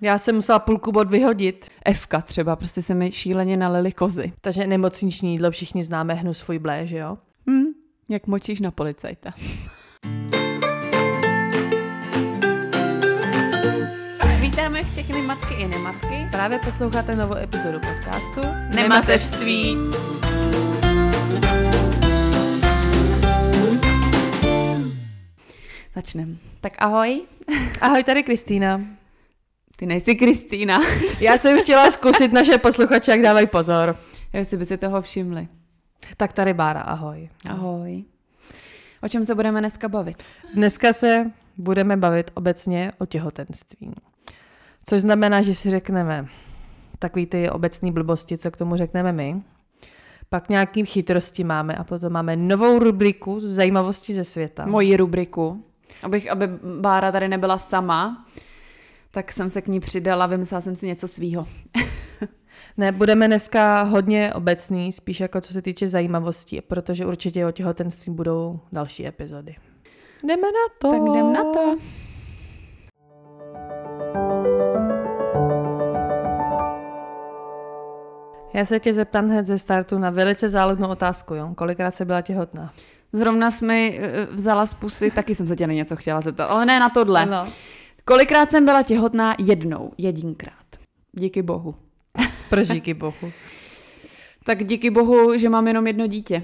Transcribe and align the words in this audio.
já 0.00 0.18
jsem 0.18 0.34
musela 0.34 0.58
půlku 0.58 0.92
bod 0.92 1.10
vyhodit. 1.10 1.70
Evka 1.84 2.20
třeba, 2.20 2.56
prostě 2.56 2.82
se 2.82 2.94
mi 2.94 3.12
šíleně 3.12 3.56
nalili 3.56 3.92
kozy. 3.92 4.32
Takže 4.40 4.66
nemocniční 4.66 5.32
jídlo 5.32 5.50
všichni 5.50 5.82
známe 5.82 6.14
hnu 6.14 6.34
svůj 6.34 6.58
blé, 6.58 6.86
že 6.86 6.96
jo? 6.96 7.18
Hm, 7.50 7.64
jak 8.08 8.26
močíš 8.26 8.60
na 8.60 8.70
policajta. 8.70 9.34
Vítáme 14.40 14.84
všechny 14.84 15.22
matky 15.22 15.54
i 15.54 15.68
nematky. 15.68 16.28
Právě 16.30 16.58
posloucháte 16.64 17.16
novou 17.16 17.36
epizodu 17.36 17.78
podcastu 17.80 18.40
Nematevství. 18.74 19.76
Začnem. 25.94 26.38
Tak 26.60 26.72
ahoj. 26.78 27.22
Ahoj, 27.80 28.04
tady 28.04 28.22
Kristýna. 28.22 28.80
Ty 29.76 29.86
nejsi 29.86 30.14
Kristýna. 30.14 30.80
Já 31.20 31.38
jsem 31.38 31.60
chtěla 31.60 31.90
zkusit 31.90 32.32
naše 32.32 32.58
posluchače, 32.58 33.10
jak 33.10 33.22
dávají 33.22 33.46
pozor. 33.46 33.96
Jestli 34.32 34.56
by 34.56 34.66
si 34.66 34.76
toho 34.76 35.02
všimli. 35.02 35.48
Tak 36.16 36.32
tady 36.32 36.54
Bára, 36.54 36.80
ahoj. 36.80 37.28
Ahoj. 37.48 38.04
O 39.02 39.08
čem 39.08 39.24
se 39.24 39.34
budeme 39.34 39.60
dneska 39.60 39.88
bavit? 39.88 40.22
Dneska 40.54 40.92
se 40.92 41.30
budeme 41.56 41.96
bavit 41.96 42.30
obecně 42.34 42.92
o 42.98 43.06
těhotenství. 43.06 43.92
Což 44.84 45.02
znamená, 45.02 45.42
že 45.42 45.54
si 45.54 45.70
řekneme 45.70 46.24
takový 46.98 47.26
ty 47.26 47.50
obecné 47.50 47.92
blbosti, 47.92 48.38
co 48.38 48.50
k 48.50 48.56
tomu 48.56 48.76
řekneme 48.76 49.12
my. 49.12 49.42
Pak 50.28 50.48
nějaký 50.48 50.86
chytrosti 50.86 51.44
máme 51.44 51.74
a 51.74 51.84
potom 51.84 52.12
máme 52.12 52.36
novou 52.36 52.78
rubriku 52.78 53.40
zajímavosti 53.40 54.14
ze 54.14 54.24
světa. 54.24 54.66
Moji 54.66 54.96
rubriku. 54.96 55.64
Abych, 56.02 56.30
aby 56.30 56.48
Bára 56.80 57.12
tady 57.12 57.28
nebyla 57.28 57.58
sama, 57.58 58.26
tak 59.16 59.32
jsem 59.32 59.50
se 59.50 59.62
k 59.62 59.68
ní 59.68 59.80
přidala, 59.80 60.26
vymyslela 60.26 60.60
jsem 60.60 60.76
si 60.76 60.86
něco 60.86 61.08
svýho. 61.08 61.46
Ne, 62.78 62.92
budeme 62.92 63.26
dneska 63.26 63.82
hodně 63.82 64.34
obecný, 64.34 64.92
spíš 64.92 65.20
jako 65.20 65.40
co 65.40 65.52
se 65.52 65.62
týče 65.62 65.88
zajímavostí, 65.88 66.60
protože 66.60 67.06
určitě 67.06 67.46
o 67.46 67.50
těhotenství 67.50 68.12
budou 68.12 68.60
další 68.72 69.06
epizody. 69.06 69.56
Jdeme 70.22 70.42
na 70.42 70.74
to. 70.78 70.90
Tak 70.90 71.00
jdem 71.10 71.32
na 71.32 71.44
to. 71.44 71.76
Já 78.54 78.64
se 78.64 78.80
tě 78.80 78.92
zeptám 78.92 79.28
hned 79.28 79.44
ze 79.44 79.58
startu 79.58 79.98
na 79.98 80.10
velice 80.10 80.48
záludnou 80.48 80.88
otázku, 80.88 81.34
jo? 81.34 81.54
Kolikrát 81.54 81.90
se 81.90 82.04
byla 82.04 82.22
těhotná? 82.22 82.72
Zrovna 83.12 83.50
jsi 83.50 83.64
mi 83.64 84.00
eh, 84.02 84.26
vzala 84.30 84.66
z 84.66 84.74
pusy, 84.74 85.10
taky 85.10 85.34
jsem 85.34 85.46
se 85.46 85.56
tě 85.56 85.66
na 85.66 85.72
něco 85.72 85.96
chtěla 85.96 86.20
zeptat, 86.20 86.46
ale 86.46 86.66
ne 86.66 86.80
na 86.80 86.88
tohle. 86.88 87.26
No. 87.26 87.46
Kolikrát 88.08 88.50
jsem 88.50 88.64
byla 88.64 88.82
těhotná? 88.82 89.34
Jednou, 89.38 89.92
jedinkrát. 89.98 90.66
Díky 91.12 91.42
bohu. 91.42 91.74
Proč 92.50 92.68
díky 92.68 92.94
bohu? 92.94 93.32
Tak 94.44 94.64
díky 94.64 94.90
bohu, 94.90 95.38
že 95.38 95.48
mám 95.48 95.68
jenom 95.68 95.86
jedno 95.86 96.06
dítě. 96.06 96.42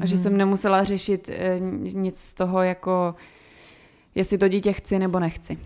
A 0.00 0.06
že 0.06 0.14
Hmm. 0.14 0.22
jsem 0.22 0.36
nemusela 0.36 0.84
řešit 0.84 1.28
eh, 1.32 1.60
nic 1.92 2.18
z 2.20 2.34
toho, 2.34 2.62
jako 2.62 3.14
jestli 4.14 4.38
to 4.38 4.48
dítě 4.48 4.72
chci 4.72 4.98
nebo 4.98 5.20
nechci. 5.20 5.58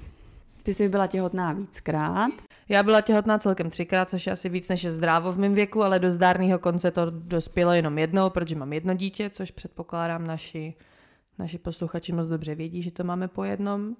Ty 0.62 0.74
jsi 0.74 0.88
byla 0.88 1.06
těhotná 1.06 1.52
víckrát. 1.52 2.32
Já 2.68 2.82
byla 2.82 3.00
těhotná 3.00 3.38
celkem 3.38 3.70
třikrát, 3.70 4.08
což 4.08 4.26
je 4.26 4.32
asi 4.32 4.48
víc 4.48 4.68
než 4.68 4.84
je 4.84 4.92
zdrávo 4.92 5.32
v 5.32 5.38
mém 5.38 5.54
věku, 5.54 5.82
ale 5.82 5.98
do 5.98 6.10
zdárného 6.10 6.58
konce 6.58 6.90
to 6.90 7.06
dospělo 7.10 7.72
jenom 7.72 7.98
jednou, 7.98 8.30
protože 8.30 8.56
mám 8.56 8.72
jedno 8.72 8.94
dítě, 8.94 9.30
což 9.30 9.50
předpokládám 9.50 10.26
naši, 10.26 10.74
naši 11.38 11.58
posluchači 11.58 12.12
moc 12.12 12.26
dobře 12.28 12.54
vědí, 12.54 12.82
že 12.82 12.90
to 12.90 13.04
máme 13.04 13.28
po 13.28 13.44
jednom. 13.44 13.96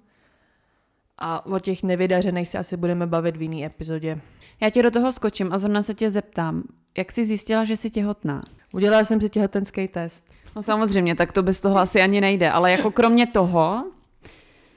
A 1.17 1.45
o 1.45 1.59
těch 1.59 1.83
nevydařených 1.83 2.49
se 2.49 2.57
asi 2.57 2.77
budeme 2.77 3.07
bavit 3.07 3.37
v 3.37 3.41
jiný 3.41 3.65
epizodě. 3.65 4.21
Já 4.61 4.69
tě 4.69 4.83
do 4.83 4.91
toho 4.91 5.13
skočím 5.13 5.53
a 5.53 5.57
zrovna 5.57 5.83
se 5.83 5.93
tě 5.93 6.11
zeptám, 6.11 6.63
jak 6.97 7.11
jsi 7.11 7.25
zjistila, 7.25 7.63
že 7.63 7.77
jsi 7.77 7.89
těhotná? 7.89 8.41
Udělala 8.73 9.05
jsem 9.05 9.21
si 9.21 9.29
těhotenský 9.29 9.87
test. 9.87 10.25
No 10.55 10.61
samozřejmě, 10.61 11.15
tak 11.15 11.31
to 11.31 11.43
bez 11.43 11.61
toho 11.61 11.77
asi 11.77 12.01
ani 12.01 12.21
nejde, 12.21 12.51
ale 12.51 12.71
jako 12.71 12.91
kromě 12.91 13.27
toho, 13.27 13.85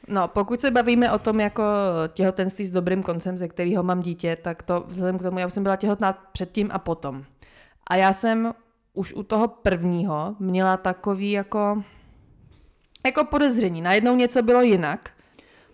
No, 0.08 0.28
pokud 0.28 0.60
se 0.60 0.70
bavíme 0.70 1.12
o 1.12 1.18
tom 1.18 1.40
jako 1.40 1.62
těhotenství 2.08 2.64
s 2.64 2.70
dobrým 2.70 3.02
koncem, 3.02 3.38
ze 3.38 3.48
kterého 3.48 3.82
mám 3.82 4.00
dítě, 4.00 4.36
tak 4.42 4.62
to 4.62 4.84
vzhledem 4.86 5.18
k 5.18 5.22
tomu, 5.22 5.38
já 5.38 5.46
už 5.46 5.52
jsem 5.52 5.62
byla 5.62 5.76
těhotná 5.76 6.12
předtím 6.12 6.68
a 6.72 6.78
potom. 6.78 7.24
A 7.86 7.96
já 7.96 8.12
jsem 8.12 8.52
už 8.94 9.14
u 9.14 9.22
toho 9.22 9.48
prvního 9.48 10.36
měla 10.38 10.76
takový 10.76 11.30
jako, 11.30 11.82
jako 13.06 13.24
podezření. 13.24 13.82
Najednou 13.82 14.16
něco 14.16 14.42
bylo 14.42 14.62
jinak. 14.62 15.10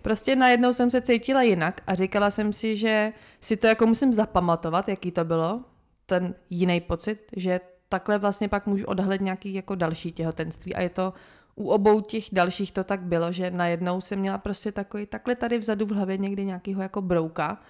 Prostě 0.05 0.37
najednou 0.37 0.73
jsem 0.73 0.91
se 0.91 1.01
cítila 1.01 1.43
jinak 1.43 1.81
a 1.87 1.95
říkala 1.95 2.31
jsem 2.31 2.53
si, 2.53 2.77
že 2.77 3.13
si 3.41 3.57
to 3.57 3.67
jako 3.67 3.87
musím 3.87 4.13
zapamatovat, 4.13 4.89
jaký 4.89 5.11
to 5.11 5.25
bylo, 5.25 5.65
ten 6.07 6.35
jiný 6.51 6.81
pocit, 6.81 7.33
že 7.37 7.61
takhle 7.89 8.19
vlastně 8.19 8.49
pak 8.49 8.67
můžu 8.67 8.87
odhledat 8.87 9.21
nějaký 9.21 9.55
jako 9.55 9.75
další 9.75 10.13
těhotenství 10.13 10.75
a 10.75 10.81
je 10.81 10.89
to 10.89 11.13
u 11.55 11.69
obou 11.69 12.01
těch 12.01 12.25
dalších 12.33 12.73
to 12.73 12.85
tak 12.85 13.01
bylo, 13.01 13.33
že 13.33 13.51
najednou 13.51 14.01
jsem 14.01 14.19
měla 14.19 14.39
prostě 14.39 14.73
takový, 14.73 15.07
takhle 15.07 15.35
tady 15.35 15.59
vzadu 15.59 15.87
v 15.87 15.91
hlavě 15.91 16.19
někdy 16.19 16.45
nějakýho 16.45 16.83
jako 16.83 17.03
brouka 17.03 17.61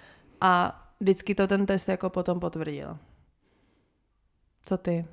a 0.41 0.83
vždycky 1.01 1.35
to 1.35 1.47
ten 1.47 1.67
test 1.67 1.89
jako 1.89 2.11
potom 2.11 2.41
potvrdil. 2.41 2.99
Co 4.65 4.79
ty? 4.79 5.07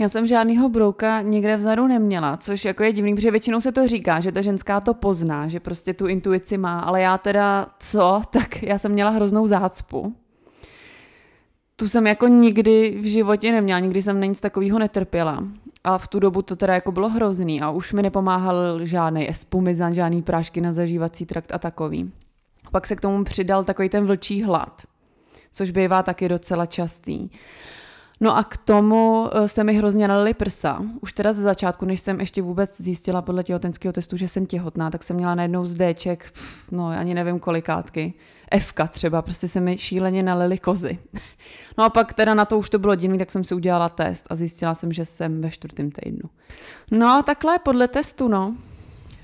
Já 0.00 0.08
jsem 0.08 0.26
žádnýho 0.26 0.68
brouka 0.68 1.22
někde 1.22 1.56
vzadu 1.56 1.86
neměla, 1.86 2.36
což 2.36 2.64
jako 2.64 2.82
je 2.82 2.92
divný, 2.92 3.14
protože 3.14 3.30
většinou 3.30 3.60
se 3.60 3.72
to 3.72 3.88
říká, 3.88 4.20
že 4.20 4.32
ta 4.32 4.42
ženská 4.42 4.80
to 4.80 4.94
pozná, 4.94 5.48
že 5.48 5.60
prostě 5.60 5.94
tu 5.94 6.06
intuici 6.06 6.58
má, 6.58 6.80
ale 6.80 7.00
já 7.00 7.18
teda 7.18 7.66
co, 7.78 8.22
tak 8.30 8.62
já 8.62 8.78
jsem 8.78 8.92
měla 8.92 9.10
hroznou 9.10 9.46
zácpu. 9.46 10.14
Tu 11.76 11.88
jsem 11.88 12.06
jako 12.06 12.28
nikdy 12.28 12.98
v 13.00 13.04
životě 13.04 13.52
neměla, 13.52 13.80
nikdy 13.80 14.02
jsem 14.02 14.20
na 14.20 14.26
nic 14.26 14.40
takového 14.40 14.78
netrpěla. 14.78 15.44
A 15.84 15.98
v 15.98 16.08
tu 16.08 16.20
dobu 16.20 16.42
to 16.42 16.56
teda 16.56 16.74
jako 16.74 16.92
bylo 16.92 17.08
hrozný 17.08 17.60
a 17.60 17.70
už 17.70 17.92
mi 17.92 18.02
nepomáhal 18.02 18.86
žádný 18.86 19.30
espumizan, 19.30 19.94
žádný 19.94 20.22
prášky 20.22 20.60
na 20.60 20.72
zažívací 20.72 21.26
trakt 21.26 21.52
a 21.54 21.58
takový. 21.58 22.12
Pak 22.70 22.86
se 22.86 22.96
k 22.96 23.00
tomu 23.00 23.24
přidal 23.24 23.64
takový 23.64 23.88
ten 23.88 24.06
vlčí 24.06 24.42
hlad, 24.42 24.82
což 25.52 25.70
bývá 25.70 26.02
taky 26.02 26.28
docela 26.28 26.66
častý. 26.66 27.28
No 28.20 28.36
a 28.36 28.44
k 28.44 28.56
tomu 28.56 29.28
eh, 29.32 29.48
se 29.48 29.64
mi 29.64 29.74
hrozně 29.74 30.08
nalily 30.08 30.34
prsa. 30.34 30.82
Už 31.00 31.12
teda 31.12 31.32
ze 31.32 31.42
začátku, 31.42 31.84
než 31.84 32.00
jsem 32.00 32.20
ještě 32.20 32.42
vůbec 32.42 32.80
zjistila 32.80 33.22
podle 33.22 33.44
těhotenského 33.44 33.92
testu, 33.92 34.16
že 34.16 34.28
jsem 34.28 34.46
těhotná, 34.46 34.90
tak 34.90 35.02
jsem 35.02 35.16
měla 35.16 35.34
najednou 35.34 35.64
z 35.66 35.74
Dček, 35.74 36.30
pff, 36.30 36.72
no 36.72 36.86
ani 36.86 37.14
nevím 37.14 37.40
kolikátky, 37.40 38.14
Fka 38.58 38.86
třeba, 38.86 39.22
prostě 39.22 39.48
se 39.48 39.60
mi 39.60 39.78
šíleně 39.78 40.22
nalily 40.22 40.58
kozy. 40.58 40.98
No 41.78 41.84
a 41.84 41.88
pak 41.88 42.12
teda 42.12 42.34
na 42.34 42.44
to 42.44 42.58
už 42.58 42.70
to 42.70 42.78
bylo 42.78 42.94
divný, 42.94 43.18
tak 43.18 43.30
jsem 43.30 43.44
si 43.44 43.54
udělala 43.54 43.88
test 43.88 44.26
a 44.30 44.36
zjistila 44.36 44.74
jsem, 44.74 44.92
že 44.92 45.04
jsem 45.04 45.40
ve 45.40 45.50
čtvrtém 45.50 45.90
týdnu. 45.90 46.30
No 46.90 47.08
a 47.08 47.22
takhle 47.22 47.58
podle 47.58 47.88
testu, 47.88 48.28
no. 48.28 48.56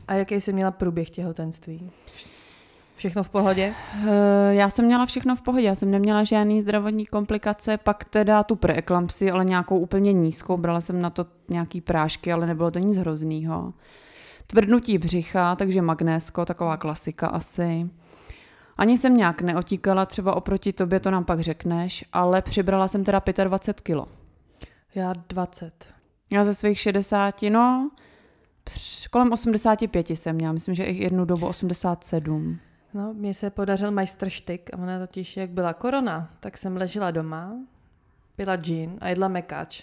A 0.09 0.15
jaký 0.15 0.35
jsi 0.35 0.53
měla 0.53 0.71
průběh 0.71 1.11
těhotenství? 1.11 1.91
Všechno 2.97 3.23
v 3.23 3.29
pohodě? 3.29 3.75
Eh, 4.09 4.55
Já 4.55 4.71
jsem 4.71 4.85
měla 4.85 5.07
všechno 5.07 5.37
v 5.37 5.43
pohodě, 5.43 5.67
já 5.67 5.75
jsem 5.75 5.91
neměla 5.91 6.25
žádný 6.25 6.61
zdravotní 6.61 7.07
komplikace, 7.07 7.77
pak 7.77 8.05
teda 8.05 8.43
tu 8.43 8.57
preeklampsi, 8.57 9.31
ale 9.31 9.45
nějakou 9.45 9.79
úplně 9.79 10.13
nízkou, 10.13 10.57
brala 10.57 10.81
jsem 10.81 11.01
na 11.01 11.11
to 11.11 11.27
nějaký 11.49 11.81
prášky, 11.81 12.33
ale 12.33 12.47
nebylo 12.47 12.71
to 12.71 12.79
nic 12.79 12.97
hroznýho. 12.97 13.75
Tvrdnutí 14.47 14.99
břicha, 14.99 15.57
takže 15.57 15.83
magnésko, 15.83 16.45
taková 16.45 16.77
klasika 16.77 17.27
asi. 17.27 17.91
Ani 18.77 18.99
jsem 18.99 19.17
nějak 19.17 19.43
neotíkala, 19.43 20.07
třeba 20.07 20.37
oproti 20.37 20.73
tobě 20.73 21.01
to 21.01 21.11
nám 21.11 21.25
pak 21.25 21.41
řekneš, 21.41 22.05
ale 22.13 22.43
přibrala 22.43 22.89
jsem 22.89 23.05
teda 23.05 23.23
25 23.45 23.81
kilo. 23.81 24.07
Já 24.95 25.13
20. 25.29 25.87
Já 26.31 26.45
ze 26.45 26.55
svých 26.55 26.81
60, 26.81 27.35
no, 27.51 27.91
kolem 29.11 29.33
85 29.33 30.11
jsem 30.11 30.37
měla, 30.37 30.53
myslím, 30.53 30.75
že 30.75 30.85
i 30.85 31.03
jednu 31.03 31.25
dobu 31.25 31.47
87. 31.47 32.59
No, 32.97 33.15
mně 33.15 33.35
se 33.35 33.51
podařil 33.51 33.91
majstrštyk 33.91 34.71
a 34.75 34.79
ona 34.79 34.99
totiž, 34.99 35.37
jak 35.37 35.51
byla 35.51 35.75
korona, 35.75 36.31
tak 36.41 36.59
jsem 36.59 36.77
ležela 36.77 37.11
doma, 37.11 37.57
pila 38.37 38.57
gin 38.57 38.99
a 39.01 39.09
jedla 39.09 39.29
mekáč. 39.29 39.83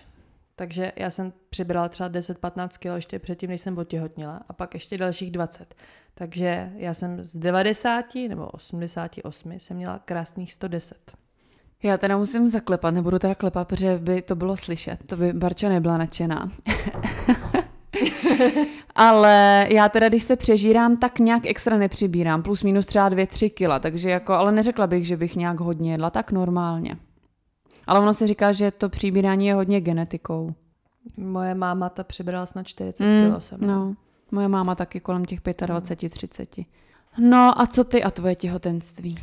Takže 0.55 0.91
já 0.95 1.09
jsem 1.09 1.33
přibrala 1.49 1.89
třeba 1.89 2.09
10-15 2.09 2.67
kg 2.79 2.95
ještě 2.95 3.19
předtím, 3.19 3.49
než 3.49 3.61
jsem 3.61 3.77
otěhotnila 3.77 4.41
a 4.49 4.53
pak 4.53 4.73
ještě 4.73 4.97
dalších 4.97 5.31
20. 5.31 5.75
Takže 6.13 6.71
já 6.75 6.93
jsem 6.93 7.23
z 7.23 7.35
90 7.35 8.05
nebo 8.15 8.47
88 8.47 9.51
jsem 9.51 9.77
měla 9.77 9.99
krásných 10.05 10.53
110. 10.53 10.97
Já 11.83 11.97
teda 11.97 12.17
musím 12.17 12.47
zaklepat, 12.47 12.93
nebudu 12.93 13.19
teda 13.19 13.35
klepat, 13.35 13.67
protože 13.67 13.97
by 13.97 14.21
to 14.21 14.35
bylo 14.35 14.57
slyšet, 14.57 15.05
to 15.05 15.17
by 15.17 15.33
Barča 15.33 15.69
nebyla 15.69 15.97
nadšená. 15.97 16.51
ale 18.95 19.67
já 19.71 19.89
teda, 19.89 20.09
když 20.09 20.23
se 20.23 20.35
přežírám, 20.35 20.97
tak 20.97 21.19
nějak 21.19 21.45
extra 21.45 21.77
nepřibírám, 21.77 22.43
plus 22.43 22.63
minus 22.63 22.85
třeba 22.85 23.09
2-3 23.09 23.49
kila, 23.53 23.79
takže 23.79 24.09
jako, 24.09 24.33
ale 24.33 24.51
neřekla 24.51 24.87
bych, 24.87 25.07
že 25.07 25.17
bych 25.17 25.35
nějak 25.35 25.59
hodně 25.59 25.91
jedla, 25.91 26.09
tak 26.09 26.31
normálně. 26.31 26.97
Ale 27.87 27.99
ono 27.99 28.13
se 28.13 28.27
říká, 28.27 28.51
že 28.51 28.71
to 28.71 28.89
přibírání 28.89 29.45
je 29.47 29.53
hodně 29.53 29.81
genetikou. 29.81 30.53
Moje 31.17 31.55
máma 31.55 31.89
ta 31.89 32.03
přibrala 32.03 32.45
snad 32.45 32.67
40 32.67 33.03
Mm, 33.03 33.35
kg 33.35 33.41
jsem. 33.41 33.61
no, 33.61 33.93
moje 34.31 34.47
máma 34.47 34.75
taky 34.75 34.99
kolem 34.99 35.25
těch 35.25 35.41
25-30. 35.41 36.65
No 37.17 37.61
a 37.61 37.65
co 37.67 37.83
ty 37.83 38.03
a 38.03 38.11
tvoje 38.11 38.35
těhotenství? 38.35 39.17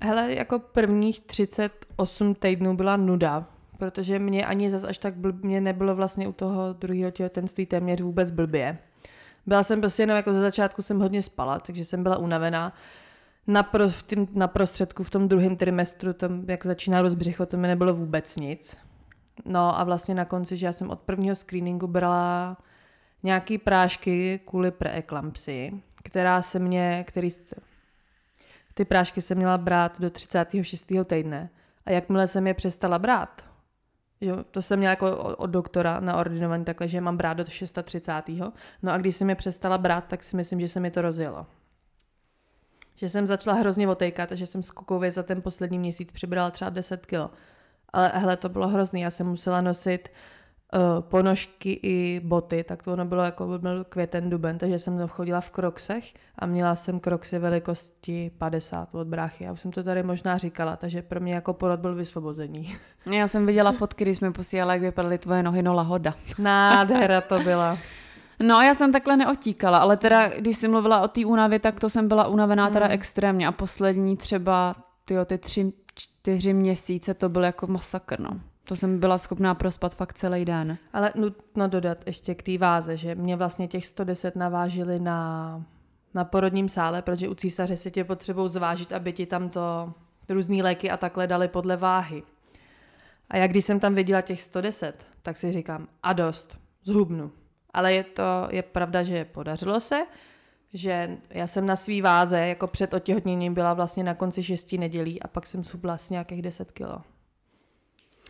Hele, 0.00 0.34
jako 0.34 0.58
prvních 0.58 1.20
38 1.20 2.34
týdnů 2.34 2.76
byla 2.76 2.96
nuda, 2.96 3.46
protože 3.78 4.18
mě 4.18 4.46
ani 4.46 4.70
zas 4.70 4.84
až 4.84 4.98
tak 4.98 5.14
blb, 5.14 5.42
mě 5.42 5.60
nebylo 5.60 5.94
vlastně 5.94 6.28
u 6.28 6.32
toho 6.32 6.72
druhého 6.72 7.10
těhotenství 7.10 7.66
téměř 7.66 8.00
vůbec 8.00 8.30
blbě. 8.30 8.78
Byla 9.46 9.62
jsem 9.62 9.80
prostě 9.80 10.02
jenom 10.02 10.16
jako 10.16 10.32
ze 10.32 10.40
začátku 10.40 10.82
jsem 10.82 11.00
hodně 11.00 11.22
spala, 11.22 11.58
takže 11.58 11.84
jsem 11.84 12.02
byla 12.02 12.16
unavená. 12.16 12.72
Na, 13.46 13.62
pro, 13.62 13.88
v 13.88 14.02
tým, 14.02 14.28
na 14.32 14.48
prostředku 14.48 15.04
v 15.04 15.10
tom 15.10 15.28
druhém 15.28 15.56
trimestru, 15.56 16.12
tam, 16.12 16.44
jak 16.48 16.66
začíná 16.66 17.02
rozbřicho, 17.02 17.46
to 17.46 17.56
mi 17.56 17.68
nebylo 17.68 17.94
vůbec 17.94 18.36
nic. 18.36 18.76
No 19.44 19.80
a 19.80 19.84
vlastně 19.84 20.14
na 20.14 20.24
konci, 20.24 20.56
že 20.56 20.66
já 20.66 20.72
jsem 20.72 20.90
od 20.90 21.00
prvního 21.00 21.34
screeningu 21.34 21.86
brala 21.86 22.56
nějaký 23.22 23.58
prášky 23.58 24.40
kvůli 24.44 24.70
preeklampsii, 24.70 25.82
která 26.02 26.42
se 26.42 26.58
mě, 26.58 27.04
který, 27.06 27.28
ty 28.74 28.84
prášky 28.84 29.22
jsem 29.22 29.38
měla 29.38 29.58
brát 29.58 30.00
do 30.00 30.10
36. 30.10 30.92
týdne. 31.04 31.50
A 31.86 31.90
jakmile 31.90 32.26
jsem 32.26 32.46
je 32.46 32.54
přestala 32.54 32.98
brát, 32.98 33.44
že 34.20 34.32
to 34.50 34.62
jsem 34.62 34.78
měla 34.78 34.90
jako 34.90 35.16
od 35.16 35.50
doktora 35.50 36.00
na 36.00 36.16
ordinovaný 36.16 36.64
takhle, 36.64 36.88
že 36.88 37.00
mám 37.00 37.16
brát 37.16 37.34
do 37.34 37.44
630. 37.44 38.22
No 38.82 38.92
a 38.92 38.98
když 38.98 39.16
jsem 39.16 39.28
je 39.30 39.34
přestala 39.34 39.78
brát, 39.78 40.04
tak 40.08 40.24
si 40.24 40.36
myslím, 40.36 40.60
že 40.60 40.68
se 40.68 40.80
mi 40.80 40.90
to 40.90 41.02
rozjelo. 41.02 41.46
Že 42.96 43.08
jsem 43.08 43.26
začala 43.26 43.56
hrozně 43.56 43.88
otejkat 43.88 44.32
a 44.32 44.34
že 44.34 44.46
jsem 44.46 44.62
skokově 44.62 45.12
za 45.12 45.22
ten 45.22 45.42
poslední 45.42 45.78
měsíc 45.78 46.12
přibrala 46.12 46.50
třeba 46.50 46.70
10 46.70 47.06
kilo. 47.06 47.30
Ale 47.92 48.12
hele, 48.14 48.36
to 48.36 48.48
bylo 48.48 48.68
hrozný. 48.68 49.00
Já 49.00 49.10
jsem 49.10 49.26
musela 49.26 49.60
nosit 49.60 50.08
uh, 50.08 50.35
ponožky 51.00 51.80
i 51.82 52.20
boty, 52.24 52.64
tak 52.64 52.82
to 52.82 52.92
ono 52.92 53.04
bylo 53.04 53.22
jako 53.22 53.58
byl 53.58 53.84
květen, 53.84 54.30
duben, 54.30 54.58
takže 54.58 54.78
jsem 54.78 55.08
chodila 55.08 55.40
v 55.40 55.50
kroksech 55.50 56.14
a 56.38 56.46
měla 56.46 56.74
jsem 56.74 57.00
kroksy 57.00 57.38
velikosti 57.38 58.30
50 58.38 58.94
od 58.94 59.06
bráchy. 59.06 59.44
Já 59.44 59.52
už 59.52 59.60
jsem 59.60 59.72
to 59.72 59.82
tady 59.82 60.02
možná 60.02 60.38
říkala, 60.38 60.76
takže 60.76 61.02
pro 61.02 61.20
mě 61.20 61.34
jako 61.34 61.52
porod 61.52 61.80
byl 61.80 61.94
vysvobození. 61.94 62.76
Já 63.12 63.28
jsem 63.28 63.46
viděla 63.46 63.72
fotky, 63.72 64.04
když 64.04 64.16
jsme 64.16 64.32
posílali, 64.32 64.72
jak 64.72 64.82
vypadaly 64.82 65.18
tvoje 65.18 65.42
nohy, 65.42 65.62
no 65.62 65.74
lahoda. 65.74 66.14
Nádhera 66.38 67.20
to 67.20 67.40
byla. 67.40 67.78
No 68.42 68.60
já 68.60 68.74
jsem 68.74 68.92
takhle 68.92 69.16
neotíkala, 69.16 69.78
ale 69.78 69.96
teda, 69.96 70.28
když 70.28 70.56
jsi 70.56 70.68
mluvila 70.68 71.00
o 71.00 71.08
té 71.08 71.26
únavě, 71.26 71.58
tak 71.58 71.80
to 71.80 71.90
jsem 71.90 72.08
byla 72.08 72.26
unavená 72.26 72.70
teda 72.70 72.86
hmm. 72.86 72.94
extrémně 72.94 73.46
a 73.46 73.52
poslední 73.52 74.16
třeba 74.16 74.74
tyjo, 75.04 75.24
ty 75.24 75.38
tři, 75.38 75.72
čtyři 75.94 76.52
měsíce 76.52 77.14
to 77.14 77.28
byl 77.28 77.44
jako 77.44 77.66
masakr, 77.66 78.20
no. 78.20 78.40
To 78.68 78.76
jsem 78.76 79.00
byla 79.00 79.18
schopná 79.18 79.54
prospat 79.54 79.94
fakt 79.94 80.12
celý 80.12 80.44
den. 80.44 80.78
Ale 80.92 81.12
nutno 81.14 81.68
dodat 81.68 82.06
ještě 82.06 82.34
k 82.34 82.42
té 82.42 82.58
váze, 82.58 82.96
že 82.96 83.14
mě 83.14 83.36
vlastně 83.36 83.68
těch 83.68 83.86
110 83.86 84.36
navážili 84.36 85.00
na, 85.00 85.62
na 86.14 86.24
porodním 86.24 86.68
sále, 86.68 87.02
protože 87.02 87.28
u 87.28 87.34
císaře 87.34 87.76
si 87.76 87.90
tě 87.90 88.04
potřebou 88.04 88.48
zvážit, 88.48 88.92
aby 88.92 89.12
ti 89.12 89.26
tam 89.26 89.48
to 89.48 89.92
různé 90.28 90.62
léky 90.62 90.90
a 90.90 90.96
takhle 90.96 91.26
dali 91.26 91.48
podle 91.48 91.76
váhy. 91.76 92.22
A 93.30 93.36
jak 93.36 93.50
když 93.50 93.64
jsem 93.64 93.80
tam 93.80 93.94
viděla 93.94 94.20
těch 94.20 94.42
110, 94.42 95.06
tak 95.22 95.36
si 95.36 95.52
říkám, 95.52 95.88
a 96.02 96.12
dost, 96.12 96.58
zhubnu. 96.84 97.30
Ale 97.70 97.94
je 97.94 98.04
to, 98.04 98.48
je 98.50 98.62
pravda, 98.62 99.02
že 99.02 99.24
podařilo 99.24 99.80
se, 99.80 100.06
že 100.72 101.16
já 101.30 101.46
jsem 101.46 101.66
na 101.66 101.76
svý 101.76 102.02
váze, 102.02 102.38
jako 102.38 102.66
před 102.66 102.94
otěhotněním 102.94 103.54
byla 103.54 103.74
vlastně 103.74 104.04
na 104.04 104.14
konci 104.14 104.42
šesti 104.42 104.78
nedělí 104.78 105.22
a 105.22 105.28
pak 105.28 105.46
jsem 105.46 105.64
zhubla 105.64 105.94
asi 105.94 106.12
nějakých 106.14 106.42
10 106.42 106.72
kilo. 106.72 107.02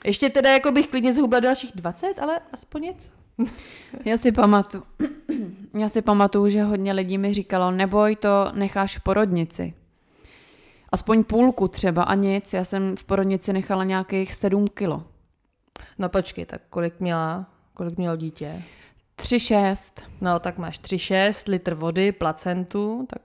Ještě 0.04 0.30
teda 0.30 0.52
jako 0.52 0.72
bych 0.72 0.86
klidně 0.86 1.12
zhubla 1.12 1.40
dalších 1.40 1.72
20, 1.74 2.18
ale 2.18 2.40
aspoň 2.52 2.82
něco. 2.82 3.08
Já 4.04 4.18
si 4.18 4.32
pamatuju, 4.32 4.84
já 5.78 5.88
si 5.88 6.02
pamatuju, 6.02 6.48
že 6.48 6.62
hodně 6.62 6.92
lidí 6.92 7.18
mi 7.18 7.34
říkalo, 7.34 7.70
neboj, 7.70 8.16
to 8.16 8.52
necháš 8.54 8.98
v 8.98 9.02
porodnici. 9.02 9.74
Aspoň 10.92 11.24
půlku 11.24 11.68
třeba 11.68 12.02
a 12.02 12.14
nic, 12.14 12.52
já 12.52 12.64
jsem 12.64 12.96
v 12.96 13.04
porodnici 13.04 13.52
nechala 13.52 13.84
nějakých 13.84 14.34
7 14.34 14.68
kilo. 14.68 15.04
No 15.98 16.08
počkej, 16.08 16.46
tak 16.46 16.60
kolik 16.70 17.00
měla, 17.00 17.46
kolik 17.74 17.96
mělo 17.98 18.16
dítě? 18.16 18.62
3,6. 19.18 20.02
No 20.20 20.38
tak 20.38 20.58
máš 20.58 20.80
3,6, 20.80 21.50
litr 21.50 21.74
vody, 21.74 22.12
placentu, 22.12 23.06
tak 23.10 23.22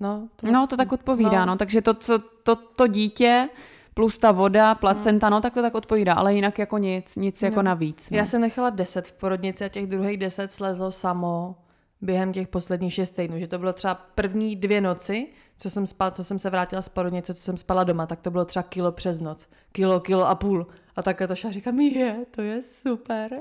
no. 0.00 0.28
To, 0.36 0.46
no 0.46 0.66
to 0.66 0.76
tak 0.76 0.92
odpovídá, 0.92 1.44
no. 1.44 1.46
no. 1.46 1.56
Takže 1.56 1.82
to, 1.82 1.94
co, 1.94 2.18
to, 2.18 2.56
to 2.56 2.86
dítě 2.86 3.48
plus 3.96 4.18
ta 4.18 4.32
voda, 4.32 4.74
placenta, 4.74 5.30
no 5.30 5.40
tak 5.40 5.54
to 5.54 5.62
tak 5.62 5.74
odpovídá, 5.74 6.14
ale 6.14 6.34
jinak 6.34 6.58
jako 6.58 6.78
nic, 6.78 7.16
nic 7.16 7.42
jako 7.42 7.56
no. 7.56 7.62
navíc. 7.62 8.10
No. 8.10 8.16
Já 8.16 8.26
jsem 8.26 8.40
nechala 8.40 8.70
10 8.70 9.08
v 9.08 9.12
porodnici 9.12 9.64
a 9.64 9.68
těch 9.68 9.86
druhých 9.86 10.16
10 10.18 10.52
slezlo 10.52 10.90
samo 10.90 11.56
během 12.00 12.32
těch 12.32 12.48
posledních 12.48 12.94
6 12.94 13.10
týdnů, 13.10 13.38
že 13.38 13.46
to 13.46 13.58
bylo 13.58 13.72
třeba 13.72 13.94
první 13.94 14.56
dvě 14.56 14.80
noci, 14.80 15.26
co 15.56 15.70
jsem 15.70 15.86
spala, 15.86 16.10
co 16.10 16.24
jsem 16.24 16.38
se 16.38 16.50
vrátila 16.50 16.82
z 16.82 16.88
porodnice, 16.88 17.34
co 17.34 17.42
jsem 17.42 17.56
spala 17.56 17.84
doma, 17.84 18.06
tak 18.06 18.20
to 18.20 18.30
bylo 18.30 18.44
třeba 18.44 18.62
kilo 18.62 18.92
přes 18.92 19.20
noc. 19.20 19.48
Kilo, 19.72 20.00
kilo 20.00 20.28
a 20.28 20.34
půl. 20.34 20.66
A 20.96 21.02
takhle 21.02 21.28
to 21.28 21.34
šla 21.34 21.50
říkám, 21.50 21.80
je, 21.80 22.16
to 22.30 22.42
je 22.42 22.62
super. 22.62 23.30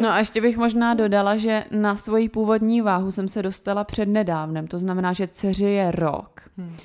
No 0.00 0.08
a 0.08 0.18
ještě 0.18 0.40
bych 0.40 0.56
možná 0.56 0.94
dodala, 0.94 1.36
že 1.36 1.64
na 1.70 1.96
svoji 1.96 2.28
původní 2.28 2.80
váhu 2.80 3.12
jsem 3.12 3.28
se 3.28 3.42
dostala 3.42 3.84
před 3.84 4.06
nedávnem, 4.06 4.66
to 4.66 4.78
znamená, 4.78 5.12
že 5.12 5.28
dceři 5.28 5.64
je 5.64 5.90
rok. 5.90 6.40
Hmm. 6.56 6.76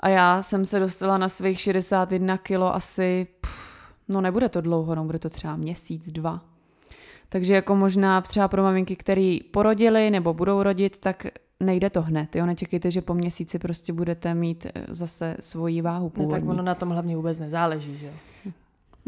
A 0.00 0.08
já 0.08 0.42
jsem 0.42 0.64
se 0.64 0.80
dostala 0.80 1.18
na 1.18 1.28
svých 1.28 1.60
61 1.60 2.36
kilo 2.36 2.74
asi, 2.74 3.26
pff, 3.40 3.52
no 4.08 4.20
nebude 4.20 4.48
to 4.48 4.60
dlouho, 4.60 4.94
no 4.94 5.04
bude 5.04 5.18
to 5.18 5.30
třeba 5.30 5.56
měsíc, 5.56 6.10
dva. 6.10 6.40
Takže 7.28 7.54
jako 7.54 7.76
možná 7.76 8.20
třeba 8.20 8.48
pro 8.48 8.62
maminky, 8.62 8.96
které 8.96 9.38
porodili 9.50 10.10
nebo 10.10 10.34
budou 10.34 10.62
rodit, 10.62 10.98
tak 10.98 11.26
nejde 11.60 11.90
to 11.90 12.02
hned. 12.02 12.36
Jo? 12.36 12.46
Nečekejte, 12.46 12.90
že 12.90 13.02
po 13.02 13.14
měsíci 13.14 13.58
prostě 13.58 13.92
budete 13.92 14.34
mít 14.34 14.66
eh, 14.66 14.84
zase 14.88 15.36
svoji 15.40 15.82
váhu 15.82 16.10
původní. 16.10 16.34
No, 16.34 16.40
tak 16.40 16.50
ono 16.50 16.62
na 16.62 16.74
tom 16.74 16.88
hlavně 16.88 17.16
vůbec 17.16 17.40
nezáleží, 17.40 17.96
že 17.96 18.06
jo? 18.06 18.12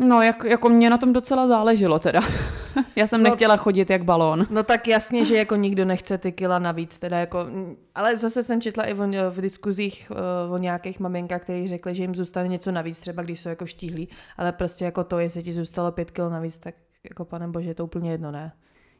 No, 0.01 0.23
jak, 0.23 0.45
jako 0.45 0.69
mě 0.69 0.91
na 0.91 0.99
tom 0.99 1.13
docela 1.13 1.49
záleželo 1.49 1.99
teda. 1.99 2.21
Já 2.97 3.07
jsem 3.07 3.23
no, 3.23 3.31
nechtěla 3.31 3.57
chodit 3.57 3.91
jak 3.91 4.05
balón. 4.05 4.47
No 4.51 4.63
tak 4.63 4.89
jasně, 4.89 5.25
že 5.25 5.37
jako 5.37 5.57
nikdo 5.57 5.85
nechce 5.85 6.19
ty 6.19 6.33
kila 6.33 6.59
navíc, 6.59 6.99
teda 6.99 7.19
jako, 7.19 7.47
ale 7.95 8.17
zase 8.17 8.43
jsem 8.43 8.61
četla 8.61 8.85
i 8.85 8.95
v, 8.95 9.31
v 9.31 9.41
diskuzích 9.41 10.13
o, 10.51 10.55
o 10.55 10.59
nějakých 10.59 11.01
maminkách, 11.01 11.43
kteří 11.43 11.69
řekli, 11.69 11.95
že 11.95 12.03
jim 12.03 12.15
zůstane 12.15 12.49
něco 12.49 12.73
navíc, 12.73 13.01
třeba 13.01 13.23
když 13.23 13.41
jsou 13.41 13.49
jako 13.49 13.67
štíhlí, 13.67 14.09
ale 14.37 14.53
prostě 14.53 14.85
jako 14.85 15.05
to, 15.05 15.19
jestli 15.19 15.43
ti 15.43 15.53
zůstalo 15.53 15.93
pět 15.93 16.11
kil 16.11 16.31
navíc, 16.31 16.59
tak 16.59 16.75
jako 17.05 17.25
pane 17.25 17.49
bože, 17.49 17.69
je 17.69 17.75
to 17.75 17.85
úplně 17.85 18.11
jedno, 18.11 18.31
ne? 18.31 18.53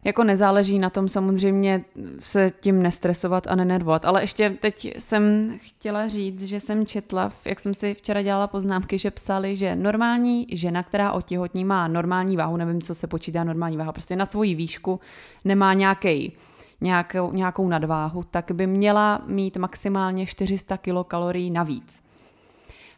Jako 0.05 0.25
nezáleží 0.25 0.79
na 0.79 0.91
tom 0.91 1.09
samozřejmě 1.09 1.85
se 2.19 2.53
tím 2.61 2.83
nestresovat 2.83 3.47
a 3.47 3.55
nenervovat. 3.55 4.05
Ale 4.05 4.23
ještě 4.23 4.51
teď 4.51 4.95
jsem 4.99 5.55
chtěla 5.63 6.09
říct, 6.09 6.43
že 6.43 6.61
jsem 6.61 6.87
četla, 6.87 7.33
jak 7.45 7.61
jsem 7.61 7.75
si 7.75 7.95
včera 7.95 8.23
dělala 8.23 8.47
poznámky, 8.47 8.99
že 8.99 9.11
psali, 9.11 9.57
že 9.57 9.77
normální 9.77 10.47
žena, 10.53 10.83
která 10.83 11.13
otěhotní, 11.13 11.65
má 11.65 11.89
normální 11.89 12.37
váhu, 12.37 12.57
nevím, 12.57 12.83
co 12.83 12.95
se 12.95 13.07
počítá 13.07 13.45
normální 13.45 13.77
váha, 13.77 13.93
prostě 13.93 14.17
na 14.17 14.27
svoji 14.27 14.55
výšku 14.55 15.01
nemá 15.45 15.75
nějaký 15.75 16.33
nějakou, 16.81 17.33
nějakou 17.33 17.69
nadváhu, 17.69 18.23
tak 18.23 18.53
by 18.53 18.67
měla 18.67 19.23
mít 19.27 19.57
maximálně 19.57 20.27
400 20.27 20.77
kilokalorií 20.77 21.51
navíc 21.51 22.03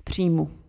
příjmu. 0.05 0.62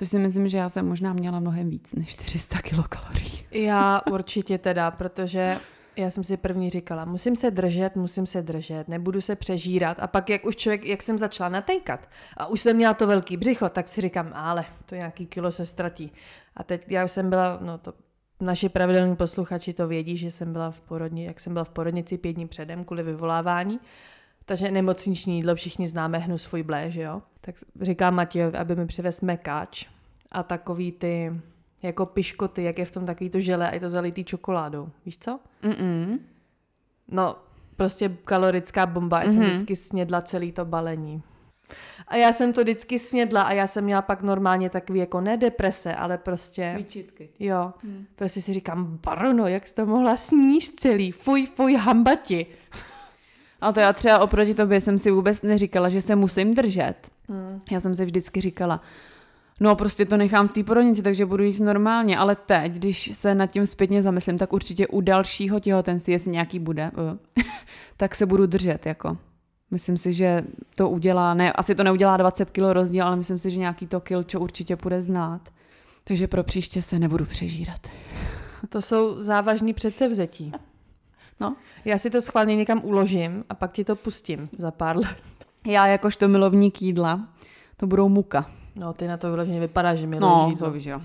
Což 0.00 0.08
si 0.08 0.18
myslím, 0.18 0.48
že 0.48 0.58
já 0.58 0.68
jsem 0.68 0.88
možná 0.88 1.12
měla 1.12 1.40
mnohem 1.40 1.70
víc 1.70 1.94
než 1.94 2.08
400 2.08 2.62
kilokalorií. 2.62 3.44
Já 3.50 4.00
určitě 4.10 4.58
teda, 4.58 4.90
protože 4.90 5.60
já 5.96 6.10
jsem 6.10 6.24
si 6.24 6.36
první 6.36 6.70
říkala, 6.70 7.04
musím 7.04 7.36
se 7.36 7.50
držet, 7.50 7.96
musím 7.96 8.26
se 8.26 8.42
držet, 8.42 8.88
nebudu 8.88 9.20
se 9.20 9.36
přežírat. 9.36 10.00
A 10.00 10.06
pak, 10.06 10.30
jak 10.30 10.44
už 10.44 10.56
člověk, 10.56 10.84
jak 10.84 11.02
jsem 11.02 11.18
začala 11.18 11.48
natejkat 11.48 12.08
a 12.36 12.46
už 12.46 12.60
jsem 12.60 12.76
měla 12.76 12.94
to 12.94 13.06
velký 13.06 13.36
břicho, 13.36 13.68
tak 13.68 13.88
si 13.88 14.00
říkám, 14.00 14.30
ale 14.34 14.64
to 14.86 14.94
nějaký 14.94 15.26
kilo 15.26 15.52
se 15.52 15.66
ztratí. 15.66 16.12
A 16.56 16.62
teď 16.62 16.84
já 16.88 17.08
jsem 17.08 17.30
byla, 17.30 17.58
no 17.60 17.78
to 17.78 17.92
naši 18.40 18.68
pravidelní 18.68 19.16
posluchači 19.16 19.72
to 19.72 19.88
vědí, 19.88 20.16
že 20.16 20.30
jsem 20.30 20.52
byla 20.52 20.70
v 20.70 20.80
porodni, 20.80 21.24
jak 21.24 21.40
jsem 21.40 21.52
byla 21.52 21.64
v 21.64 21.70
porodnici 21.70 22.18
pět 22.18 22.32
dní 22.32 22.48
předem 22.48 22.84
kvůli 22.84 23.02
vyvolávání. 23.02 23.80
Takže 24.44 24.70
nemocniční 24.70 25.36
jídlo 25.36 25.54
všichni 25.54 25.88
známe 25.88 26.18
hnu 26.18 26.38
svůj 26.38 26.62
blé, 26.62 26.90
že 26.90 27.02
jo? 27.02 27.22
Tak 27.40 27.54
říkám 27.80 28.14
Matějovi, 28.14 28.58
aby 28.58 28.76
mi 28.76 28.86
přivez 28.86 29.20
mekáč 29.20 29.86
a 30.32 30.42
takový 30.42 30.92
ty 30.92 31.32
jako 31.82 32.06
piškoty, 32.06 32.62
jak 32.62 32.78
je 32.78 32.84
v 32.84 32.90
tom 32.90 33.06
takový 33.06 33.30
to 33.30 33.40
žele 33.40 33.70
a 33.70 33.74
je 33.74 33.80
to 33.80 33.90
zalitý 33.90 34.24
čokoládou. 34.24 34.88
Víš 35.06 35.18
co? 35.18 35.40
Mm-mm. 35.62 36.18
No, 37.08 37.36
prostě 37.76 38.16
kalorická 38.24 38.86
bomba. 38.86 39.20
Já 39.20 39.26
mm-hmm. 39.26 39.34
jsem 39.34 39.42
vždycky 39.42 39.76
snědla 39.76 40.22
celý 40.22 40.52
to 40.52 40.64
balení. 40.64 41.22
A 42.08 42.16
já 42.16 42.32
jsem 42.32 42.52
to 42.52 42.60
vždycky 42.60 42.98
snědla 42.98 43.42
a 43.42 43.52
já 43.52 43.66
jsem 43.66 43.84
měla 43.84 44.02
pak 44.02 44.22
normálně 44.22 44.70
takový 44.70 44.98
jako 44.98 45.20
ne 45.20 45.36
deprese, 45.36 45.94
ale 45.94 46.18
prostě... 46.18 46.74
Výčitky. 46.76 47.28
Jo. 47.38 47.72
Hmm. 47.82 48.06
Prostě 48.16 48.42
si 48.42 48.52
říkám, 48.52 48.98
barono, 49.06 49.46
jak 49.46 49.66
jsi 49.66 49.74
to 49.74 49.86
mohla 49.86 50.16
sníst 50.16 50.80
celý? 50.80 51.12
Fuj, 51.12 51.46
fuj, 51.46 51.74
hambati. 51.74 52.46
A 53.60 53.72
to 53.72 53.80
já 53.80 53.92
třeba 53.92 54.18
oproti 54.18 54.54
tobě 54.54 54.80
jsem 54.80 54.98
si 54.98 55.10
vůbec 55.10 55.42
neříkala, 55.42 55.88
že 55.88 56.00
se 56.00 56.16
musím 56.16 56.54
držet. 56.54 56.94
Hmm. 57.28 57.60
Já 57.70 57.80
jsem 57.80 57.94
si 57.94 58.04
vždycky 58.04 58.40
říkala, 58.40 58.80
no 59.60 59.76
prostě 59.76 60.04
to 60.04 60.16
nechám 60.16 60.48
v 60.48 60.52
té 60.52 60.64
porodnici, 60.64 61.02
takže 61.02 61.26
budu 61.26 61.44
jíst 61.44 61.60
normálně, 61.60 62.18
ale 62.18 62.36
teď, 62.36 62.72
když 62.72 63.10
se 63.16 63.34
nad 63.34 63.46
tím 63.46 63.66
zpětně 63.66 64.02
zamyslím, 64.02 64.38
tak 64.38 64.52
určitě 64.52 64.86
u 64.86 65.00
dalšího 65.00 65.60
těhotenství, 65.60 66.12
jestli 66.12 66.30
nějaký 66.30 66.58
bude, 66.58 66.90
uh, 66.96 67.44
tak 67.96 68.14
se 68.14 68.26
budu 68.26 68.46
držet, 68.46 68.86
jako. 68.86 69.16
Myslím 69.70 69.98
si, 69.98 70.12
že 70.12 70.42
to 70.74 70.88
udělá, 70.88 71.34
ne, 71.34 71.52
asi 71.52 71.74
to 71.74 71.84
neudělá 71.84 72.16
20 72.16 72.50
kg 72.50 72.58
rozdíl, 72.58 73.04
ale 73.06 73.16
myslím 73.16 73.38
si, 73.38 73.50
že 73.50 73.58
nějaký 73.58 73.86
to 73.86 74.00
kilčo 74.00 74.40
určitě 74.40 74.76
bude 74.76 75.02
znát. 75.02 75.40
Takže 76.04 76.28
pro 76.28 76.44
příště 76.44 76.82
se 76.82 76.98
nebudu 76.98 77.26
přežírat. 77.26 77.80
To 78.68 78.82
jsou 78.82 79.22
závažný 79.22 79.74
předsevzetí. 79.74 80.52
No. 81.40 81.56
Já 81.84 81.98
si 81.98 82.10
to 82.10 82.20
schválně 82.20 82.56
někam 82.56 82.80
uložím 82.84 83.44
a 83.48 83.54
pak 83.54 83.72
ti 83.72 83.84
to 83.84 83.96
pustím 83.96 84.48
za 84.58 84.70
pár 84.70 84.96
let. 84.96 85.16
Já 85.66 85.86
jakožto 85.86 86.28
milovník 86.28 86.82
jídla, 86.82 87.28
to 87.76 87.86
budou 87.86 88.08
muka. 88.08 88.50
No, 88.74 88.92
ty 88.92 89.06
na 89.06 89.16
to 89.16 89.30
vyloženě 89.30 89.60
vypadá, 89.60 89.94
že 89.94 90.06
mi 90.06 90.20
No, 90.20 90.44
leží 90.44 90.56
to 90.56 90.70
víš, 90.70 90.84
jo. 90.84 91.00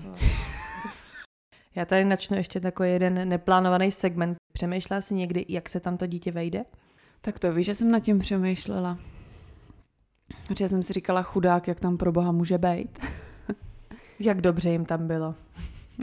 Já 1.74 1.84
tady 1.84 2.04
načnu 2.04 2.36
ještě 2.36 2.60
takový 2.60 2.90
jeden 2.90 3.28
neplánovaný 3.28 3.92
segment. 3.92 4.36
Přemýšlela 4.52 5.00
jsi 5.00 5.14
někdy, 5.14 5.46
jak 5.48 5.68
se 5.68 5.80
tam 5.80 5.96
to 5.96 6.06
dítě 6.06 6.32
vejde? 6.32 6.64
Tak 7.20 7.38
to 7.38 7.52
víš, 7.52 7.66
že 7.66 7.74
jsem 7.74 7.90
nad 7.90 8.00
tím 8.00 8.18
přemýšlela. 8.18 8.98
Protože 10.48 10.68
jsem 10.68 10.82
si 10.82 10.92
říkala, 10.92 11.22
chudák, 11.22 11.68
jak 11.68 11.80
tam 11.80 11.96
pro 11.96 12.12
boha 12.12 12.32
může 12.32 12.58
být. 12.58 12.98
Jak 14.20 14.40
dobře 14.40 14.70
jim 14.70 14.84
tam 14.84 15.06
bylo? 15.06 15.34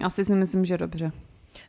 Asi 0.03 0.25
si 0.25 0.35
myslím, 0.35 0.65
že 0.65 0.77
dobře. 0.77 1.11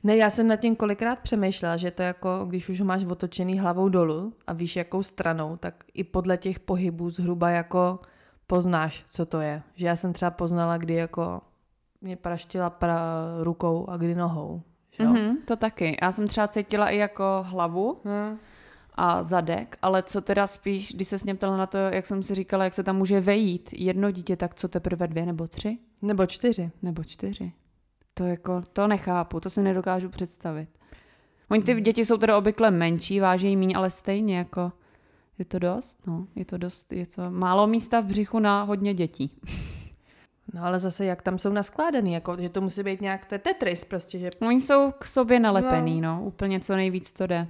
Ne, 0.03 0.17
já 0.17 0.31
jsem 0.31 0.49
nad 0.49 0.57
tím 0.57 0.77
kolikrát 0.77 1.19
přemýšlela, 1.19 1.77
že 1.77 1.91
to 1.91 2.03
jako, 2.03 2.45
když 2.49 2.69
už 2.69 2.81
ho 2.81 2.87
máš 2.87 3.05
otočený 3.05 3.59
hlavou 3.59 3.89
dolů 3.89 4.33
a 4.47 4.53
víš 4.53 4.77
jakou 4.77 5.03
stranou, 5.03 5.57
tak 5.57 5.85
i 5.95 6.05
podle 6.05 6.37
těch 6.37 6.59
pohybů 6.59 7.11
zhruba 7.11 7.51
jako 7.51 7.99
poznáš, 8.47 9.05
co 9.09 9.27
to 9.27 9.41
je. 9.41 9.63
Že 9.75 9.87
já 9.87 9.97
jsem 9.97 10.13
třeba 10.13 10.31
poznala, 10.31 10.77
kdy 10.77 10.95
jako 10.95 11.41
mě 12.01 12.17
praštila 12.17 12.71
pra 12.71 12.99
rukou 13.41 13.87
a 13.89 13.97
kdy 13.97 14.15
nohou. 14.15 14.63
Že 14.91 15.03
jo? 15.03 15.13
Mm-hmm, 15.13 15.37
to 15.45 15.57
taky. 15.57 15.97
Já 16.03 16.13
jsem 16.13 16.29
třeba 16.29 16.49
cítila 16.49 16.89
i 16.89 16.97
jako 16.97 17.25
hlavu 17.47 18.01
Hm. 18.05 18.39
a 18.95 19.23
zadek, 19.23 19.79
ale 19.83 20.03
co 20.03 20.21
teda 20.21 20.47
spíš, 20.47 20.95
když 20.95 21.09
se 21.09 21.17
mě 21.25 21.35
ptala 21.35 21.57
na 21.57 21.67
to, 21.67 21.79
jak 21.79 22.07
jsem 22.07 22.23
si 22.23 22.35
říkala, 22.35 22.65
jak 22.65 22.75
se 22.75 22.83
tam 22.83 22.97
může 22.97 23.21
vejít 23.21 23.71
jedno 23.73 24.11
dítě, 24.11 24.37
tak 24.37 24.55
co 24.55 24.69
teprve 24.69 25.09
dvě 25.09 25.27
nebo 25.27 25.47
tři? 25.47 25.79
Nebo 26.03 26.27
čtyři. 26.27 26.71
Nebo 26.83 27.05
čtyři. 27.05 27.53
To 28.15 28.25
jako, 28.25 28.63
to 28.73 28.87
nechápu, 28.87 29.41
to 29.41 29.51
si 29.51 29.63
nedokážu 29.63 30.09
představit. 30.09 30.69
Oni 31.51 31.63
ty 31.63 31.81
děti 31.81 32.05
jsou 32.05 32.17
teda 32.17 32.39
obvykle 32.39 32.71
menší, 32.71 33.21
vážejí 33.21 33.57
míň, 33.57 33.73
ale 33.77 33.91
stejně 33.91 34.39
jako 34.39 34.73
je 35.39 35.45
to 35.45 35.59
dost, 35.59 35.99
no, 36.07 36.27
je 36.37 36.45
to 36.45 36.59
dost, 36.59 36.93
je 36.93 37.07
to 37.07 37.31
málo 37.31 37.67
místa 37.67 38.01
v 38.01 38.05
břichu 38.05 38.39
na 38.39 38.63
hodně 38.63 38.95
dětí. 38.95 39.31
No 40.55 40.65
ale 40.65 40.81
zase 40.81 41.05
jak 41.05 41.23
tam 41.23 41.39
jsou 41.39 41.53
naskládaný, 41.53 42.13
jako, 42.13 42.37
že 42.41 42.49
to 42.49 42.61
musí 42.61 42.83
být 42.83 43.01
nějak 43.01 43.27
te- 43.27 43.39
Tetris 43.39 43.85
prostě, 43.85 44.19
že 44.19 44.31
Oni 44.41 44.61
jsou 44.61 44.93
k 44.99 45.05
sobě 45.05 45.41
nalepený, 45.41 46.01
no, 46.01 46.23
úplně 46.25 46.61
co 46.61 46.77
nejvíc 46.77 47.13
to 47.13 47.27
jde. 47.27 47.47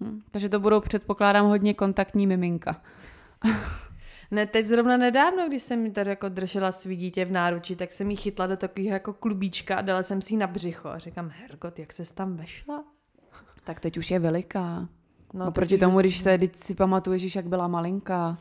Hm. 0.00 0.20
Takže 0.30 0.48
to 0.48 0.60
budou, 0.60 0.80
předpokládám, 0.80 1.46
hodně 1.46 1.74
kontaktní 1.74 2.26
miminka. 2.26 2.80
Ne, 4.30 4.46
teď 4.46 4.66
zrovna 4.66 4.96
nedávno, 4.96 5.48
když 5.48 5.62
jsem 5.62 5.92
tady 5.92 6.10
jako 6.10 6.28
držela 6.28 6.72
svý 6.72 6.96
dítě 6.96 7.24
v 7.24 7.32
náručí, 7.32 7.76
tak 7.76 7.92
jsem 7.92 8.10
jí 8.10 8.16
chytla 8.16 8.46
do 8.46 8.56
takového 8.56 8.92
jako 8.92 9.12
klubíčka 9.12 9.76
a 9.76 9.80
dala 9.82 10.02
jsem 10.02 10.22
si 10.22 10.34
ji 10.34 10.38
na 10.38 10.46
břicho. 10.46 10.88
A 10.88 10.98
říkám, 10.98 11.30
hergot, 11.40 11.78
jak 11.78 11.92
se 11.92 12.14
tam 12.14 12.36
vešla? 12.36 12.84
Tak 13.64 13.80
teď 13.80 13.98
už 13.98 14.10
je 14.10 14.18
veliká. 14.18 14.88
No, 15.34 15.40
teď 15.44 15.48
Oproti 15.48 15.74
už 15.74 15.80
tomu, 15.80 16.00
když 16.00 16.18
se, 16.18 16.38
když 16.38 16.50
si 16.56 16.74
pamatuješ, 16.74 17.36
jak 17.36 17.46
byla 17.46 17.68
malinká. 17.68 18.38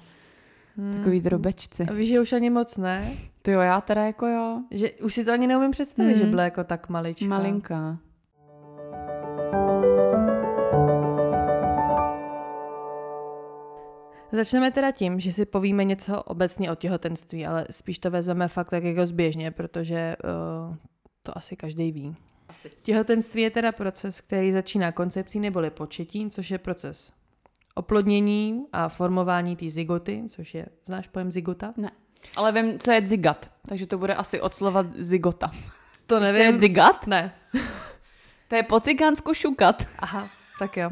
Hmm. 0.78 0.94
Takový 0.94 1.22
drobečci. 1.22 1.86
A 1.90 1.94
víš, 1.94 2.10
že 2.10 2.20
už 2.20 2.34
ani 2.34 2.50
moc 2.50 2.78
ne? 2.78 3.12
Ty 3.42 3.52
jo, 3.52 3.60
já 3.62 3.82
teda 3.82 4.06
jako 4.06 4.28
jo. 4.28 4.62
Že 4.72 4.92
už 4.92 5.14
si 5.14 5.26
to 5.26 5.32
ani 5.32 5.48
neumím 5.48 5.72
představit, 5.72 6.12
Hmm. 6.14 6.20
že 6.20 6.26
byla 6.26 6.44
jako 6.44 6.64
tak 6.64 6.90
maličká. 6.90 7.26
Malinká. 7.26 7.98
Začneme 14.36 14.72
teda 14.72 14.92
tím, 14.92 15.20
že 15.20 15.32
si 15.32 15.46
povíme 15.46 15.84
něco 15.84 16.24
obecně 16.24 16.72
o 16.72 16.76
těhotenství, 16.76 17.46
ale 17.46 17.66
spíš 17.72 18.00
to 18.00 18.12
vezmeme 18.12 18.48
fakt 18.48 18.70
tak 18.70 18.84
jako 18.84 19.06
zběžně, 19.06 19.52
protože 19.52 20.16
uh, 20.70 20.76
to 21.24 21.38
asi 21.38 21.56
každý 21.56 21.92
ví. 21.92 22.16
Těhotenství 22.82 23.42
je 23.42 23.52
teda 23.52 23.72
proces, 23.72 24.22
který 24.22 24.52
začíná 24.52 24.92
koncepcí 24.92 25.40
neboli 25.40 25.70
početím, 25.70 26.30
což 26.30 26.52
je 26.52 26.58
proces 26.58 27.12
oplodnění 27.76 28.66
a 28.74 28.90
formování 28.90 29.56
té 29.56 29.70
zigoty, 29.70 30.24
což 30.30 30.54
je, 30.54 30.66
znáš 30.88 31.08
pojem 31.08 31.32
zigota? 31.32 31.74
Ale 32.36 32.52
vím, 32.52 32.80
co 32.80 32.92
je 32.92 33.08
zigat. 33.08 33.52
Takže 33.70 33.88
to 33.88 33.98
bude 33.98 34.16
asi 34.16 34.42
od 34.42 34.54
slova 34.54 34.86
zigota. 34.96 35.52
To 36.06 36.20
Co 36.20 36.26
je 36.26 36.34
nevím. 36.34 36.60
zigat? 36.60 37.08
Ne. 37.08 37.36
To 38.48 38.56
je 38.56 38.64
po 38.64 38.80
cigánsku 38.80 39.34
šukat. 39.34 39.84
Aha, 40.00 40.28
tak 40.60 40.78
jo. 40.78 40.90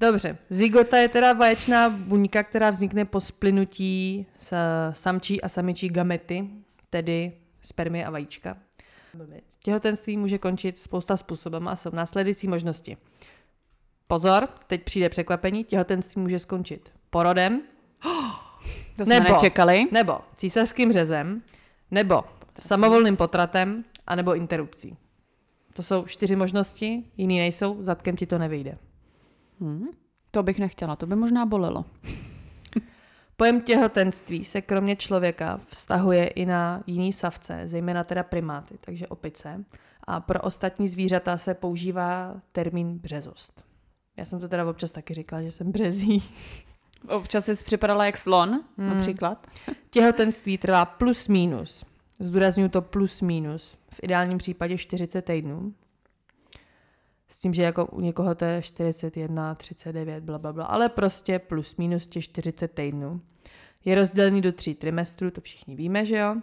Dobře, 0.00 0.38
zygota 0.50 0.98
je 0.98 1.08
teda 1.08 1.32
vaječná 1.32 1.88
buňka, 1.90 2.42
která 2.42 2.70
vznikne 2.70 3.04
po 3.04 3.20
splynutí 3.20 4.26
s 4.36 4.54
samčí 4.92 5.42
a 5.42 5.48
samičí 5.48 5.88
gamety, 5.88 6.48
tedy 6.90 7.32
spermie 7.60 8.06
a 8.06 8.10
vajíčka. 8.10 8.56
Těhotenství 9.64 10.16
může 10.16 10.38
končit 10.38 10.78
spousta 10.78 11.16
způsobem 11.16 11.68
a 11.68 11.76
jsou 11.76 11.90
následující 11.92 12.48
možnosti. 12.48 12.96
Pozor, 14.06 14.48
teď 14.66 14.82
přijde 14.84 15.08
překvapení, 15.08 15.64
těhotenství 15.64 16.22
může 16.22 16.38
skončit 16.38 16.90
porodem, 17.10 17.62
To 18.96 19.04
jsme 19.04 19.20
Nebo. 19.20 19.32
nečekali. 19.32 19.86
nebo 19.92 20.18
císařským 20.36 20.92
řezem, 20.92 21.42
nebo 21.90 22.24
samovolným 22.58 23.16
potratem, 23.16 23.84
anebo 24.06 24.34
interrupcí. 24.34 24.96
To 25.72 25.82
jsou 25.82 26.04
čtyři 26.06 26.36
možnosti, 26.36 27.04
jiný 27.16 27.38
nejsou, 27.38 27.76
zadkem 27.80 28.16
ti 28.16 28.26
to 28.26 28.38
nevyjde. 28.38 28.78
Hmm. 29.60 29.86
To 30.30 30.42
bych 30.42 30.58
nechtěla, 30.58 30.96
to 30.96 31.06
by 31.06 31.16
možná 31.16 31.46
bolelo. 31.46 31.84
Pojem 33.36 33.60
těhotenství 33.60 34.44
se 34.44 34.62
kromě 34.62 34.96
člověka 34.96 35.60
vztahuje 35.66 36.26
i 36.26 36.46
na 36.46 36.82
jiný 36.86 37.12
savce, 37.12 37.60
zejména 37.64 38.04
teda 38.04 38.22
primáty, 38.22 38.78
takže 38.80 39.06
opice. 39.06 39.64
A 40.04 40.20
pro 40.20 40.40
ostatní 40.40 40.88
zvířata 40.88 41.36
se 41.36 41.54
používá 41.54 42.40
termín 42.52 42.98
březost. 42.98 43.62
Já 44.16 44.24
jsem 44.24 44.40
to 44.40 44.48
teda 44.48 44.70
občas 44.70 44.90
taky 44.90 45.14
říkala, 45.14 45.42
že 45.42 45.50
jsem 45.50 45.72
březí. 45.72 46.22
Občas 47.08 47.44
jsi 47.44 47.64
připadala 47.64 48.06
jak 48.06 48.16
slon, 48.16 48.60
Hmm. 48.78 48.88
například. 48.88 49.46
Těhotenství 49.90 50.58
trvá 50.58 50.84
plus 50.84 51.28
minus. 51.28 51.84
Zdůraznuju 52.20 52.68
to 52.68 52.82
plus 52.82 53.22
minus. 53.22 53.78
V 53.90 54.00
ideálním 54.02 54.38
případě 54.38 54.78
40 54.78 55.22
týdnů. 55.22 55.74
S 57.28 57.38
tím, 57.38 57.54
že 57.54 57.62
jako 57.62 57.86
u 57.86 58.00
někoho 58.00 58.34
to 58.34 58.44
je 58.44 58.62
41, 58.62 59.54
39, 59.54 60.24
bla, 60.24 60.38
bla, 60.38 60.52
bla, 60.52 60.64
ale 60.64 60.88
prostě 60.88 61.38
plus 61.38 61.76
minus 61.76 62.06
těch 62.06 62.24
40 62.24 62.68
týdnů. 62.68 63.20
Je 63.84 63.94
rozdělený 63.94 64.40
do 64.40 64.52
tří 64.52 64.74
trimestrů, 64.74 65.30
to 65.30 65.40
všichni 65.40 65.76
víme, 65.76 66.04
že 66.04 66.18
jo? 66.18 66.36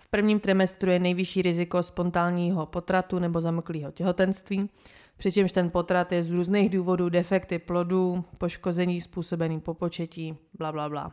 V 0.00 0.08
prvním 0.08 0.40
trimestru 0.40 0.90
je 0.90 0.98
nejvyšší 0.98 1.42
riziko 1.42 1.82
spontánního 1.82 2.66
potratu 2.66 3.18
nebo 3.18 3.40
zamklého 3.40 3.92
těhotenství, 3.92 4.70
přičemž 5.16 5.52
ten 5.52 5.70
potrat 5.70 6.12
je 6.12 6.22
z 6.22 6.30
různých 6.30 6.70
důvodů 6.70 7.08
defekty 7.08 7.58
plodu, 7.58 8.24
poškození 8.38 9.00
způsobený 9.00 9.60
po 9.60 9.74
početí, 9.74 10.36
bla, 10.58 10.72
bla, 10.72 10.88
bla. 10.88 11.12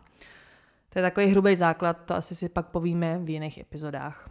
To 0.90 1.00
je 1.00 1.04
takový 1.04 1.26
hrubý 1.26 1.56
základ, 1.56 1.98
to 2.06 2.16
asi 2.16 2.36
si 2.36 2.50
pak 2.50 2.68
povíme 2.68 3.20
v 3.24 3.30
jiných 3.30 3.58
epizodách. 3.58 4.30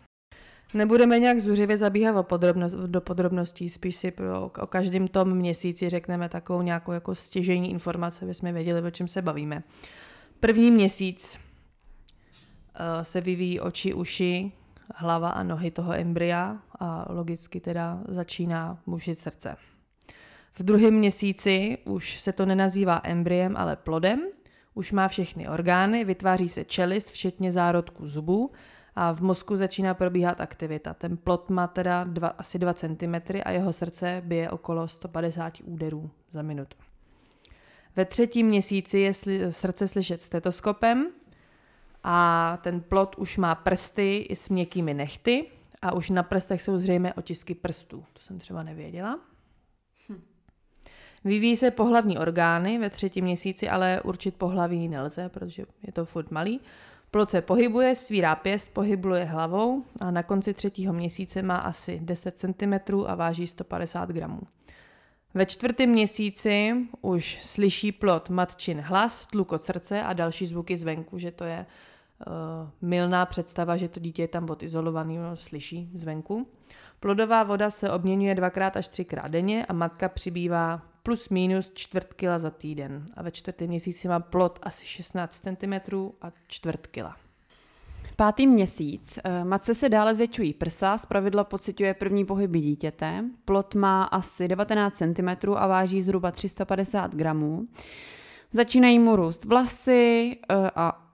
Nebudeme 0.74 1.18
nějak 1.18 1.40
zuřivě 1.40 1.76
zabíhat 1.76 2.16
o 2.16 2.22
podrobnost, 2.22 2.74
do 2.74 3.00
podrobností, 3.00 3.68
spíš 3.68 3.96
si 3.96 4.10
pro, 4.10 4.50
o 4.60 4.66
každém 4.66 5.08
tom 5.08 5.34
měsíci 5.34 5.88
řekneme 5.88 6.28
takovou 6.28 6.62
nějakou 6.62 6.92
jako 6.92 7.14
stěžení 7.14 7.70
informace, 7.70 8.24
aby 8.24 8.34
jsme 8.34 8.52
věděli, 8.52 8.82
o 8.82 8.90
čem 8.90 9.08
se 9.08 9.22
bavíme. 9.22 9.62
První 10.40 10.70
měsíc 10.70 11.38
uh, 11.38 13.02
se 13.02 13.20
vyvíjí 13.20 13.60
oči, 13.60 13.94
uši, 13.94 14.52
hlava 14.94 15.30
a 15.30 15.42
nohy 15.42 15.70
toho 15.70 15.92
embrya 15.92 16.58
a 16.78 17.12
logicky 17.12 17.60
teda 17.60 18.00
začíná 18.08 18.78
mušit 18.86 19.18
srdce. 19.18 19.56
V 20.54 20.62
druhém 20.62 20.94
měsíci 20.94 21.78
už 21.84 22.20
se 22.20 22.32
to 22.32 22.46
nenazývá 22.46 23.00
embryem, 23.04 23.56
ale 23.56 23.76
plodem, 23.76 24.20
už 24.74 24.92
má 24.92 25.08
všechny 25.08 25.48
orgány, 25.48 26.04
vytváří 26.04 26.48
se 26.48 26.64
čelist, 26.64 27.10
včetně 27.10 27.52
zárodků 27.52 28.08
zubů 28.08 28.50
a 28.94 29.12
v 29.12 29.20
mozku 29.20 29.56
začíná 29.56 29.94
probíhat 29.94 30.40
aktivita. 30.40 30.94
Ten 30.94 31.16
plod 31.16 31.50
má 31.50 31.66
teda 31.66 32.04
dva, 32.04 32.28
asi 32.28 32.58
2 32.58 32.74
cm 32.74 33.14
a 33.44 33.50
jeho 33.50 33.72
srdce 33.72 34.22
bije 34.24 34.50
okolo 34.50 34.88
150 34.88 35.52
úderů 35.64 36.10
za 36.30 36.42
minutu. 36.42 36.76
Ve 37.96 38.04
třetím 38.04 38.46
měsíci 38.46 38.98
je 38.98 39.10
sli- 39.10 39.48
srdce 39.48 39.88
slyšet 39.88 40.22
stetoskopem 40.22 41.10
a 42.04 42.58
ten 42.62 42.80
plod 42.80 43.16
už 43.18 43.38
má 43.38 43.54
prsty 43.54 44.16
i 44.16 44.36
s 44.36 44.48
měkkými 44.48 44.94
nechty 44.94 45.46
a 45.82 45.92
už 45.92 46.10
na 46.10 46.22
prstech 46.22 46.62
jsou 46.62 46.78
zřejmé 46.78 47.14
otisky 47.14 47.54
prstů. 47.54 48.04
To 48.12 48.20
jsem 48.20 48.38
třeba 48.38 48.62
nevěděla. 48.62 49.20
Vyvíjí 51.24 51.56
se 51.56 51.70
pohlavní 51.70 52.18
orgány 52.18 52.78
ve 52.78 52.90
třetím 52.90 53.24
měsíci, 53.24 53.68
ale 53.68 54.00
určit 54.04 54.36
pohlaví 54.36 54.88
nelze, 54.88 55.28
protože 55.28 55.64
je 55.82 55.92
to 55.92 56.04
furt 56.04 56.30
malý. 56.30 56.60
Plod 57.12 57.30
se 57.30 57.40
pohybuje, 57.40 57.94
svírá 57.94 58.34
pěst, 58.34 58.74
pohybuje 58.74 59.24
hlavou 59.24 59.84
a 60.00 60.10
na 60.10 60.22
konci 60.22 60.54
třetího 60.54 60.92
měsíce 60.92 61.42
má 61.42 61.56
asi 61.56 61.98
10 62.02 62.38
cm 62.38 62.94
a 63.06 63.14
váží 63.14 63.46
150 63.46 64.08
gramů. 64.08 64.40
Ve 65.34 65.46
čtvrtém 65.46 65.90
měsíci 65.90 66.74
už 67.00 67.38
slyší 67.42 67.92
plod 67.92 68.30
matčin 68.30 68.80
hlas, 68.80 69.26
tlukot 69.26 69.62
srdce 69.62 70.02
a 70.02 70.12
další 70.12 70.46
zvuky 70.46 70.76
zvenku, 70.76 71.18
že 71.18 71.30
to 71.30 71.44
je 71.44 71.66
uh, 72.26 72.88
milná 72.88 73.26
představa, 73.26 73.76
že 73.76 73.88
to 73.88 74.00
dítě 74.00 74.22
je 74.22 74.28
tam 74.28 74.50
odizolovaný, 74.50 75.18
no, 75.18 75.36
slyší 75.36 75.90
zvenku. 75.94 76.48
Plodová 77.00 77.42
voda 77.42 77.70
se 77.70 77.90
obměňuje 77.90 78.34
dvakrát 78.34 78.76
až 78.76 78.88
třikrát 78.88 79.28
denně 79.28 79.66
a 79.66 79.72
matka 79.72 80.08
přibývá 80.08 80.82
plus 81.02 81.28
minus 81.28 81.72
čtvrt 81.74 82.14
kila 82.14 82.38
za 82.38 82.50
týden. 82.50 83.04
A 83.14 83.22
ve 83.22 83.30
čtvrtém 83.30 83.68
měsíci 83.68 84.08
má 84.08 84.20
plod 84.20 84.58
asi 84.62 84.86
16 84.86 85.40
cm 85.40 85.96
a 86.22 86.32
čtvrt 86.46 86.86
kila. 86.86 87.16
Pátý 88.16 88.46
měsíc. 88.46 89.18
Eh, 89.24 89.44
matce 89.44 89.74
se 89.74 89.88
dále 89.88 90.14
zvětšují 90.14 90.54
prsa, 90.54 90.98
zpravidla 90.98 91.44
pociťuje 91.44 91.94
první 91.94 92.24
pohyby 92.24 92.60
dítěte. 92.60 93.24
Plot 93.44 93.74
má 93.74 94.04
asi 94.04 94.48
19 94.48 94.96
cm 94.96 95.52
a 95.56 95.66
váží 95.66 96.02
zhruba 96.02 96.30
350 96.30 97.14
gramů. 97.14 97.66
Začínají 98.52 98.98
mu 98.98 99.16
růst 99.16 99.44
vlasy 99.44 100.36
eh, 100.50 100.70
a 100.76 101.08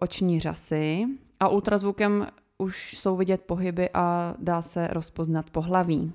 oční 0.00 0.40
řasy 0.40 1.06
a 1.40 1.48
ultrazvukem 1.48 2.26
už 2.58 2.98
jsou 2.98 3.16
vidět 3.16 3.40
pohyby 3.40 3.90
a 3.94 4.34
dá 4.38 4.62
se 4.62 4.86
rozpoznat 4.86 5.50
pohlaví. 5.50 6.12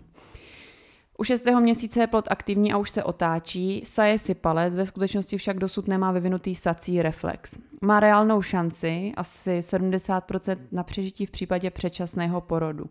U 1.18 1.24
šestého 1.24 1.62
měsíce 1.62 2.00
je 2.00 2.08
plod 2.08 2.28
aktivní 2.32 2.74
a 2.74 2.78
už 2.78 2.90
se 2.90 3.04
otáčí, 3.04 3.84
saje 3.86 4.20
si 4.20 4.36
palec, 4.36 4.76
ve 4.76 4.86
skutečnosti 4.86 5.38
však 5.38 5.58
dosud 5.58 5.88
nemá 5.88 6.12
vyvinutý 6.12 6.56
sací 6.56 7.02
reflex. 7.02 7.58
Má 7.82 8.00
reálnou 8.00 8.42
šanci, 8.42 9.14
asi 9.18 9.60
70% 9.60 10.58
na 10.72 10.84
přežití 10.84 11.26
v 11.26 11.32
případě 11.32 11.70
předčasného 11.70 12.42
porodu. 12.42 12.86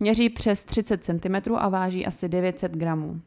Měří 0.00 0.28
přes 0.28 0.64
30 0.64 1.04
cm 1.04 1.54
a 1.56 1.68
váží 1.68 2.06
asi 2.06 2.28
900 2.28 2.72
gramů. 2.72 3.20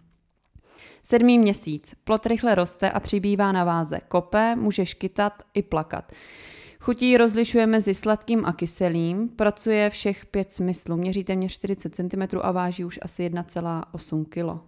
Sedmý 1.03 1.39
měsíc. 1.39 1.95
Plot 2.03 2.25
rychle 2.25 2.55
roste 2.55 2.91
a 2.91 2.99
přibývá 2.99 3.51
na 3.51 3.63
váze. 3.63 3.99
Kope, 4.07 4.55
může 4.55 4.85
škytat 4.85 5.43
i 5.53 5.61
plakat. 5.61 6.11
Chutí 6.85 7.17
rozlišuje 7.17 7.67
mezi 7.67 7.93
sladkým 7.93 8.45
a 8.45 8.53
kyselým, 8.53 9.29
pracuje 9.29 9.89
všech 9.89 10.25
pět 10.25 10.51
smyslů, 10.51 10.97
měří 10.97 11.23
téměř 11.23 11.51
40 11.51 11.95
cm 11.95 12.37
a 12.41 12.51
váží 12.51 12.85
už 12.85 12.99
asi 13.01 13.29
1,8 13.29 14.25
kg. 14.25 14.61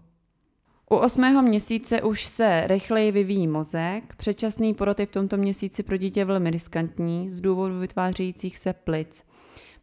U 0.90 0.96
osmého 0.96 1.42
měsíce 1.42 2.02
už 2.02 2.26
se 2.26 2.64
rychleji 2.68 3.12
vyvíjí 3.12 3.48
mozek. 3.48 4.16
Předčasný 4.16 4.74
porod 4.74 5.00
je 5.00 5.06
v 5.06 5.12
tomto 5.12 5.38
měsíci 5.38 5.84
pro 5.84 5.98
dítě 5.98 6.26
velmi 6.26 6.50
riskantní 6.50 7.30
z 7.30 7.42
důvodu 7.42 7.80
vytvářejících 7.80 8.58
se 8.58 8.74
plic. 8.74 9.24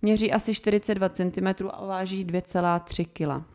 Měří 0.02 0.32
asi 0.32 0.54
42 0.54 1.08
cm 1.08 1.68
a 1.70 1.86
váží 1.86 2.26
2,3 2.26 3.06
kg. 3.12 3.53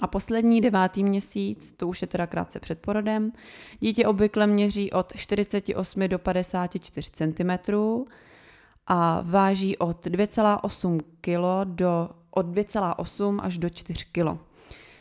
A 0.00 0.06
poslední 0.06 0.60
devátý 0.60 1.04
měsíc, 1.04 1.74
to 1.76 1.88
už 1.88 2.02
je 2.02 2.08
teda 2.08 2.26
krátce 2.26 2.60
před 2.60 2.78
porodem, 2.78 3.32
dítě 3.80 4.06
obvykle 4.06 4.46
měří 4.46 4.92
od 4.92 5.12
48 5.16 6.08
do 6.08 6.18
54 6.18 7.10
cm 7.10 7.50
a 8.86 9.20
váží 9.20 9.78
od 9.78 10.06
2,8 10.06 11.00
kg 11.20 11.70
do 11.74 12.10
od 12.30 12.46
2,8 12.46 13.40
až 13.42 13.58
do 13.58 13.70
4 13.70 14.04
kg. 14.12 14.40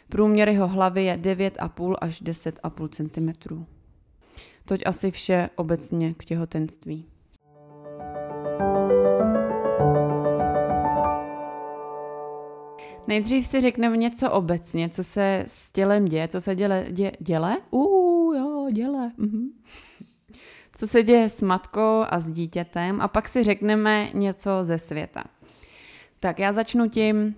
Průměr 0.09 0.49
jeho 0.49 0.67
hlavy 0.67 1.03
je 1.03 1.17
9,5 1.17 1.95
až 2.01 2.21
10,5 2.21 2.89
cm. 2.89 3.65
Toť 4.65 4.81
asi 4.85 5.11
vše 5.11 5.49
obecně 5.55 6.13
k 6.13 6.25
těhotenství. 6.25 7.05
Nejdřív 13.09 13.45
si 13.45 13.61
řekneme 13.61 13.97
něco 13.97 14.31
obecně, 14.31 14.89
co 14.89 15.03
se 15.03 15.45
s 15.47 15.71
tělem 15.71 16.05
děje, 16.05 16.27
co 16.27 16.41
se 16.41 16.55
děle, 16.55 16.85
dě, 16.89 17.11
děle? 17.19 17.57
Uh, 17.69 18.35
jo, 18.35 18.69
děle. 18.73 19.11
Mhm. 19.17 19.49
Co 20.75 20.87
se 20.87 21.03
děje 21.03 21.29
s 21.29 21.41
matkou 21.41 22.03
a 22.09 22.19
s 22.19 22.31
dítětem 22.31 23.01
a 23.01 23.07
pak 23.07 23.29
si 23.29 23.43
řekneme 23.43 24.09
něco 24.13 24.49
ze 24.61 24.79
světa. 24.79 25.23
Tak 26.19 26.39
já 26.39 26.53
začnu 26.53 26.89
tím 26.89 27.35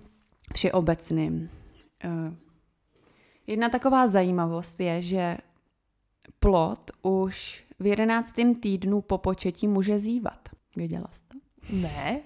všeobecným. 0.54 1.50
Uh, 2.04 2.34
jedna 3.46 3.68
taková 3.68 4.08
zajímavost 4.08 4.80
je, 4.80 5.02
že 5.02 5.36
plod 6.40 6.90
už 7.02 7.64
v 7.80 7.86
jedenáctém 7.86 8.54
týdnu 8.54 9.00
po 9.00 9.18
početí 9.18 9.68
může 9.68 9.98
zývat. 9.98 10.48
Věděla 10.76 11.08
jsi 11.12 11.22
to? 11.28 11.38
Ne. 11.70 12.20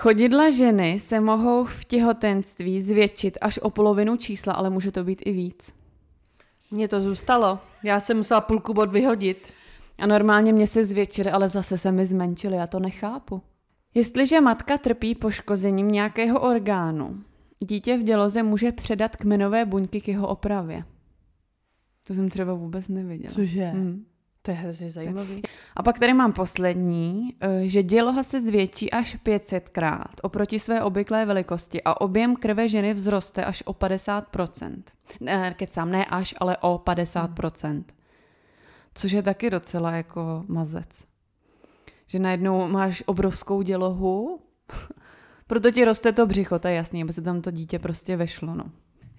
Chodidla 0.00 0.50
ženy 0.50 0.98
se 0.98 1.20
mohou 1.20 1.64
v 1.64 1.84
těhotenství 1.84 2.82
zvětšit 2.82 3.38
až 3.40 3.58
o 3.58 3.70
polovinu 3.70 4.16
čísla, 4.16 4.52
ale 4.52 4.70
může 4.70 4.92
to 4.92 5.04
být 5.04 5.22
i 5.24 5.32
víc. 5.32 5.72
Mně 6.70 6.88
to 6.88 7.00
zůstalo. 7.00 7.58
Já 7.82 8.00
jsem 8.00 8.16
musela 8.16 8.40
půlku 8.40 8.74
bod 8.74 8.92
vyhodit. 8.92 9.52
A 9.98 10.06
normálně 10.06 10.52
mě 10.52 10.66
se 10.66 10.84
zvětšily, 10.84 11.30
ale 11.30 11.48
zase 11.48 11.78
se 11.78 11.92
mi 11.92 12.06
zmenšily, 12.06 12.56
já 12.56 12.66
to 12.66 12.80
nechápu. 12.80 13.42
Jestliže 13.94 14.40
matka 14.40 14.78
trpí 14.78 15.14
poškozením 15.14 15.88
nějakého 15.88 16.40
orgánu, 16.40 17.24
dítě 17.60 17.98
v 17.98 18.02
děloze 18.02 18.42
může 18.42 18.72
předat 18.72 19.16
kmenové 19.16 19.64
buňky 19.64 20.00
k 20.00 20.08
jeho 20.08 20.28
opravě. 20.28 20.84
To 22.06 22.14
jsem 22.14 22.28
třeba 22.28 22.54
vůbec 22.54 22.88
nevěděla. 22.88 23.34
Cože? 23.34 23.64
Hmm. 23.64 24.04
To 24.42 24.50
je 24.50 24.56
hrozně 24.56 24.90
zajímavý. 24.90 25.42
A 25.76 25.82
pak 25.82 25.98
tady 25.98 26.14
mám 26.14 26.32
poslední, 26.32 27.34
eh, 27.40 27.68
že 27.68 27.82
děloha 27.82 28.22
se 28.22 28.40
zvětší 28.40 28.90
až 28.90 29.16
500krát 29.16 30.14
oproti 30.22 30.60
své 30.60 30.82
obvyklé 30.82 31.26
velikosti 31.26 31.82
a 31.82 32.00
objem 32.00 32.36
krve 32.36 32.68
ženy 32.68 32.94
vzroste 32.94 33.44
až 33.44 33.62
o 33.66 33.72
50%. 33.72 34.82
Ne, 35.20 35.54
kecám, 35.54 35.90
ne 35.90 36.04
až, 36.04 36.34
ale 36.38 36.56
o 36.56 36.78
50%. 36.78 37.84
Což 38.94 39.12
je 39.12 39.22
taky 39.22 39.50
docela 39.50 39.90
jako 39.90 40.44
mazec. 40.48 40.88
Že 42.06 42.18
najednou 42.18 42.68
máš 42.68 43.02
obrovskou 43.06 43.62
dělohu, 43.62 44.40
proto 45.46 45.70
ti 45.70 45.84
roste 45.84 46.12
to 46.12 46.26
břicho, 46.26 46.58
to 46.58 46.68
je 46.68 46.74
jasný, 46.74 47.02
aby 47.02 47.12
se 47.12 47.22
tam 47.22 47.42
to 47.42 47.50
dítě 47.50 47.78
prostě 47.78 48.16
vešlo, 48.16 48.54
no. 48.54 48.64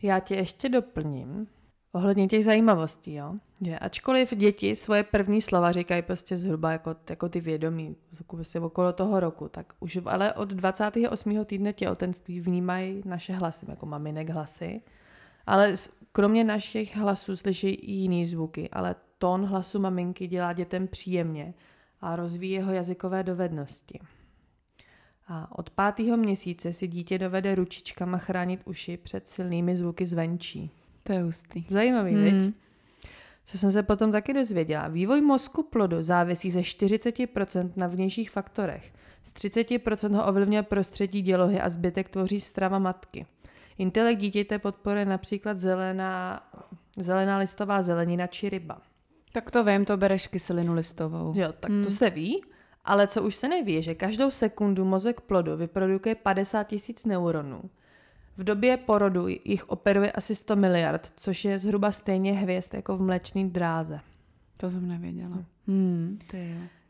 Já 0.02 0.20
tě 0.20 0.36
ještě 0.36 0.70
doplním, 0.70 1.48
Ohledně 1.94 2.28
těch 2.28 2.46
zajímavostí, 2.46 3.14
jo. 3.14 3.34
Že 3.62 3.80
ačkoliv 3.80 4.34
děti 4.36 4.76
svoje 4.76 5.04
první 5.04 5.42
slova 5.42 5.72
říkají 5.72 6.02
prostě 6.02 6.38
zhruba 6.38 6.72
jako, 6.72 6.96
jako 7.10 7.30
ty 7.30 7.40
vědomí, 7.40 7.96
prostě 8.28 8.60
okolo 8.60 8.94
toho 8.94 9.20
roku, 9.20 9.50
tak 9.50 9.74
už 9.80 10.00
ale 10.06 10.34
od 10.34 10.50
28. 10.50 11.46
týdne 11.46 11.74
těhotenství 11.74 12.40
vnímají 12.40 13.02
naše 13.06 13.34
hlasy, 13.34 13.66
jako 13.70 13.86
maminek 13.86 14.30
hlasy. 14.30 14.82
Ale 15.48 15.74
kromě 16.12 16.44
našich 16.44 16.98
hlasů 16.98 17.36
slyší 17.36 17.70
i 17.70 17.92
jiný 17.92 18.26
zvuky, 18.26 18.70
ale 18.70 18.96
tón 19.18 19.46
hlasu 19.46 19.80
maminky 19.80 20.28
dělá 20.28 20.54
dětem 20.54 20.88
příjemně 20.88 21.54
a 22.02 22.16
rozvíjí 22.16 22.54
jeho 22.54 22.72
jazykové 22.72 23.24
dovednosti. 23.24 24.00
A 25.28 25.58
od 25.60 25.70
pátého 25.70 26.18
měsíce 26.18 26.74
si 26.74 26.88
dítě 26.88 27.18
dovede 27.18 27.56
ručičkama 27.56 28.18
chránit 28.18 28.62
uši 28.66 28.98
před 28.98 29.28
silnými 29.28 29.76
zvuky 29.76 30.06
zvenčí. 30.06 30.72
To 31.04 31.14
je 31.14 31.24
hustý. 31.24 31.66
Zajímavý, 31.70 32.16
mm. 32.16 32.24
viď? 32.24 32.54
Co 33.46 33.58
jsem 33.58 33.72
se 33.72 33.84
potom 33.84 34.12
taky 34.12 34.34
dozvěděla. 34.34 34.88
Vývoj 34.88 35.22
mozku 35.22 35.64
plodu 35.64 36.02
závisí 36.02 36.52
ze 36.52 36.60
40% 36.60 37.72
na 37.76 37.88
vnějších 37.88 38.32
faktorech. 38.32 38.94
Z 39.24 39.34
30% 39.34 40.16
ho 40.16 40.28
ovlivňuje 40.28 40.64
prostředí 40.64 41.22
dělohy 41.22 41.62
a 41.62 41.70
zbytek 41.70 42.10
tvoří 42.10 42.40
strava 42.40 42.80
matky. 42.80 43.26
Intelekt 43.78 44.20
dítěte 44.20 44.60
podporuje 44.60 45.06
například 45.06 45.58
zelená, 45.58 46.44
zelená 46.98 47.38
listová 47.38 47.82
zelenina 47.82 48.28
či 48.28 48.50
ryba. 48.50 48.82
Tak 49.32 49.52
to 49.52 49.64
vím, 49.64 49.86
to 49.86 49.98
bereš 49.98 50.28
kyselinu 50.28 50.74
listovou. 50.74 51.34
Jo, 51.36 51.54
tak 51.60 51.72
hmm. 51.72 51.84
to 51.84 51.90
se 51.90 52.10
ví, 52.10 52.42
ale 52.86 53.08
co 53.08 53.24
už 53.24 53.36
se 53.36 53.48
neví, 53.48 53.74
je, 53.74 53.82
že 53.82 53.96
každou 53.96 54.32
sekundu 54.32 54.86
mozek 54.86 55.22
plodu 55.22 55.58
vyprodukuje 55.58 56.16
50 56.16 56.64
tisíc 56.64 57.06
neuronů. 57.06 57.62
V 58.42 58.44
době 58.44 58.78
porodu 58.78 59.28
jich 59.28 59.70
operuje 59.70 60.12
asi 60.12 60.36
100 60.36 60.56
miliard, 60.56 61.14
což 61.16 61.46
je 61.46 61.60
zhruba 61.60 61.92
stejně 61.92 62.34
hvězd 62.34 62.74
jako 62.74 62.98
v 62.98 63.02
mlečný 63.02 63.50
dráze. 63.50 64.00
To 64.58 64.72
jsem 64.72 64.88
nevěděla. 64.88 65.46
Hmm. 65.68 66.20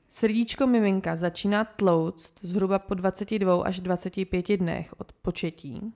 Srdíčko 0.09 0.67
miminka 0.67 1.15
začíná 1.15 1.63
tlouct 1.63 2.33
zhruba 2.41 2.79
po 2.79 2.93
22 2.93 3.63
až 3.63 3.79
25 3.79 4.57
dnech 4.57 4.93
od 4.97 5.13
početí. 5.13 5.93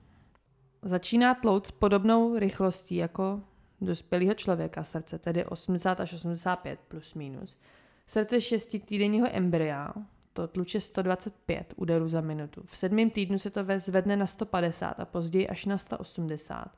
Začíná 0.82 1.34
tlouct 1.34 1.72
podobnou 1.72 2.40
rychlostí 2.40 2.96
jako 2.96 3.42
dospělého 3.82 4.34
člověka 4.34 4.84
srdce, 4.84 5.20
tedy 5.20 5.46
80 5.46 6.00
až 6.00 6.14
85 6.14 6.80
plus 6.88 7.14
minus. 7.14 7.60
Srdce 8.08 8.42
šestitýdenního 8.42 9.28
embrya 9.32 9.94
to 10.36 10.48
tluče 10.48 10.82
125 10.82 11.74
úderů 11.76 12.08
za 12.08 12.22
minutu. 12.22 12.62
V 12.66 12.78
sedmém 12.78 13.10
týdnu 13.10 13.40
se 13.40 13.50
to 13.50 13.66
zvedne 13.78 14.18
na 14.18 14.28
150 14.28 15.00
a 15.00 15.06
později 15.06 15.48
až 15.48 15.66
na 15.66 15.78
180. 15.78 16.72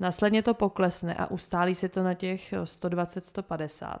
Následně 0.00 0.42
to 0.42 0.54
poklesne 0.54 1.14
a 1.14 1.26
ustálí 1.26 1.74
se 1.74 1.88
to 1.88 2.02
na 2.02 2.14
těch 2.14 2.52
120-150. 2.52 3.98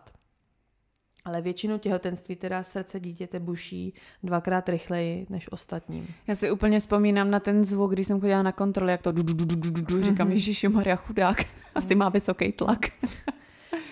Ale 1.24 1.42
většinu 1.42 1.78
těhotenství 1.78 2.36
teda 2.36 2.62
srdce 2.62 3.00
dítěte 3.00 3.40
buší 3.40 3.94
dvakrát 4.22 4.68
rychleji 4.68 5.26
než 5.30 5.52
ostatním. 5.52 6.06
Já 6.26 6.34
si 6.34 6.50
úplně 6.50 6.80
vzpomínám 6.80 7.30
na 7.30 7.40
ten 7.40 7.64
zvuk, 7.64 7.92
když 7.92 8.06
jsem 8.06 8.20
chodila 8.20 8.42
na 8.42 8.52
kontrolu, 8.52 8.90
jak 8.90 9.02
to 9.02 9.12
du, 9.12 9.22
du, 9.22 9.34
du, 9.34 9.44
du, 9.44 9.70
du, 9.70 9.82
du, 9.82 10.02
říkám, 10.02 10.32
Ježiši 10.32 10.68
Maria 10.68 10.96
chudák, 10.96 11.44
asi 11.74 11.94
má 11.94 12.08
vysoký 12.08 12.52
tlak. 12.52 12.86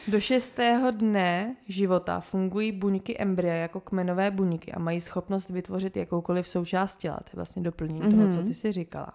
Do 0.09 0.21
šestého 0.21 0.91
dne 0.91 1.57
života 1.69 2.21
fungují 2.21 2.73
buňky 2.73 3.19
embrya 3.19 3.55
jako 3.55 3.81
kmenové 3.81 4.31
buňky 4.31 4.73
a 4.73 4.79
mají 4.79 5.01
schopnost 5.01 5.51
vytvořit 5.51 5.97
jakoukoliv 5.97 6.49
součást 6.49 6.97
těla. 6.97 7.17
To 7.17 7.31
je 7.33 7.37
vlastně 7.37 7.63
doplnění 7.63 8.01
mm-hmm. 8.01 8.11
toho, 8.11 8.33
co 8.33 8.43
ty 8.43 8.55
si 8.55 8.73
říkala. 8.73 9.13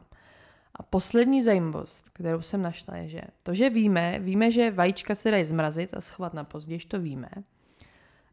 A 0.75 0.83
poslední 0.83 1.43
zajímavost, 1.43 2.09
kterou 2.09 2.41
jsem 2.41 2.61
našla, 2.61 2.97
je, 2.97 3.09
že 3.09 3.21
to, 3.43 3.53
že 3.53 3.69
víme, 3.69 4.19
víme, 4.19 4.51
že 4.51 4.71
vajíčka 4.71 5.15
se 5.15 5.31
dají 5.31 5.45
zmrazit 5.45 5.93
a 5.93 6.01
schovat 6.01 6.33
na 6.33 6.43
později, 6.43 6.79
to 6.79 6.99
víme, 6.99 7.29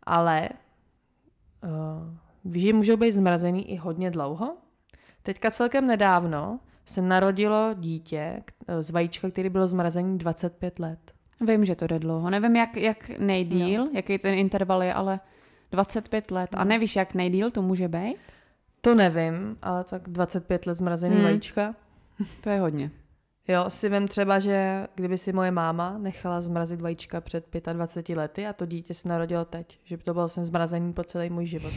ale 0.03 0.49
uh, 1.65 2.51
víš, 2.53 2.63
že 2.63 2.73
můžou 2.73 2.97
být 2.97 3.13
zmrazený 3.13 3.71
i 3.71 3.77
hodně 3.77 4.11
dlouho? 4.11 4.57
Teďka 5.23 5.51
celkem 5.51 5.87
nedávno 5.87 6.61
se 6.85 7.03
narodilo 7.03 7.75
dítě 7.75 8.43
z 8.81 8.91
vajíčka, 8.91 9.31
který 9.31 9.49
byl 9.49 9.69
zmrazený 9.69 10.19
25 10.19 10.79
let. 10.79 11.16
Vím, 11.41 11.65
že 11.65 11.77
to 11.77 11.87
jde 11.87 11.99
dlouho. 11.99 12.31
Nevím, 12.31 12.57
jak, 12.57 12.77
jak 12.77 13.09
nejdíl, 13.19 13.85
no. 13.85 13.91
jaký 13.95 14.19
ten 14.19 14.35
interval 14.35 14.83
je, 14.83 14.95
ale 14.95 15.21
25 15.71 16.31
let. 16.31 16.51
A 16.55 16.65
nevíš, 16.65 16.97
jak 16.97 17.15
nejdíl 17.15 17.51
to 17.51 17.63
může 17.63 17.89
být? 17.89 18.17
To 18.81 18.95
nevím, 18.95 19.59
ale 19.63 19.85
tak 19.85 20.03
25 20.09 20.67
let 20.67 20.75
zmrazený 20.75 21.15
hmm. 21.15 21.25
vajíčka. 21.25 21.75
To 22.41 22.51
je 22.51 22.61
hodně. 22.61 22.91
Jo, 23.49 23.65
si 23.69 23.89
vím 23.89 24.09
třeba, 24.09 24.39
že 24.39 24.87
kdyby 24.95 25.19
si 25.19 25.33
moje 25.33 25.51
máma 25.51 25.99
nechala 25.99 26.41
zmrazit 26.41 26.81
vajíčka 26.81 27.21
před 27.21 27.47
25 27.73 28.17
lety 28.17 28.47
a 28.47 28.53
to 28.53 28.67
dítě 28.67 28.95
se 28.95 29.09
narodilo 29.09 29.45
teď, 29.45 29.79
že 29.85 29.97
by 29.97 30.03
to 30.03 30.15
bylo 30.15 30.29
jsem 30.29 30.45
zmrazený 30.45 30.93
po 30.93 31.05
celý 31.05 31.31
můj 31.31 31.47
život. 31.47 31.73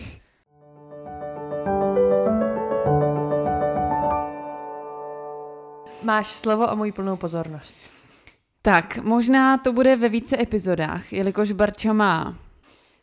Máš 6.04 6.28
slovo 6.28 6.70
a 6.70 6.76
můj 6.76 6.92
plnou 6.92 7.18
pozornost. 7.18 7.99
Tak, 8.62 8.98
možná 8.98 9.58
to 9.58 9.74
bude 9.74 9.96
ve 9.96 10.10
více 10.10 10.42
epizodách, 10.42 11.14
jelikož 11.14 11.52
Barča 11.52 11.94
má. 11.94 12.38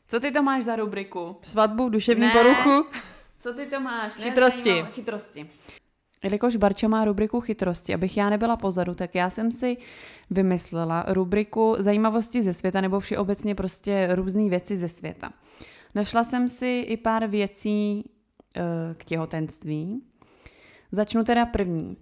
Co 0.09 0.21
ty 0.21 0.31
to 0.31 0.43
máš 0.43 0.63
za 0.63 0.77
rubriku? 0.77 1.37
Svatbu, 1.43 1.89
duševní 1.89 2.27
ne. 2.27 2.33
poruchu. 2.33 2.87
Co 3.41 3.53
ty 3.53 3.67
to 3.67 3.81
máš? 3.81 4.13
Chytrosti. 4.13 4.83
Ne, 4.83 4.91
chytrosti. 4.91 5.51
Jelikož 6.25 6.57
Barča 6.57 6.89
má 6.89 7.05
rubriku 7.05 7.41
chytrosti, 7.41 7.95
abych 7.95 8.17
já 8.17 8.31
nebyla 8.31 8.57
pozadu, 8.57 8.95
tak 8.95 9.15
já 9.15 9.31
jsem 9.31 9.51
si 9.51 9.77
vymyslela 10.31 11.05
rubriku 11.09 11.77
zajímavosti 11.79 12.43
ze 12.43 12.55
světa 12.55 12.81
nebo 12.81 13.01
všeobecně 13.01 13.55
prostě 13.55 14.09
různé 14.13 14.49
věci 14.49 14.77
ze 14.77 14.89
světa. 14.89 15.33
Našla 15.95 16.25
jsem 16.25 16.49
si 16.49 16.85
i 16.89 16.97
pár 16.97 17.27
věcí 17.27 18.05
uh, 18.05 18.63
k 18.95 19.05
těhotenství. 19.05 20.03
Začnu 20.93 21.25
teda 21.25 21.47
první. 21.47 21.97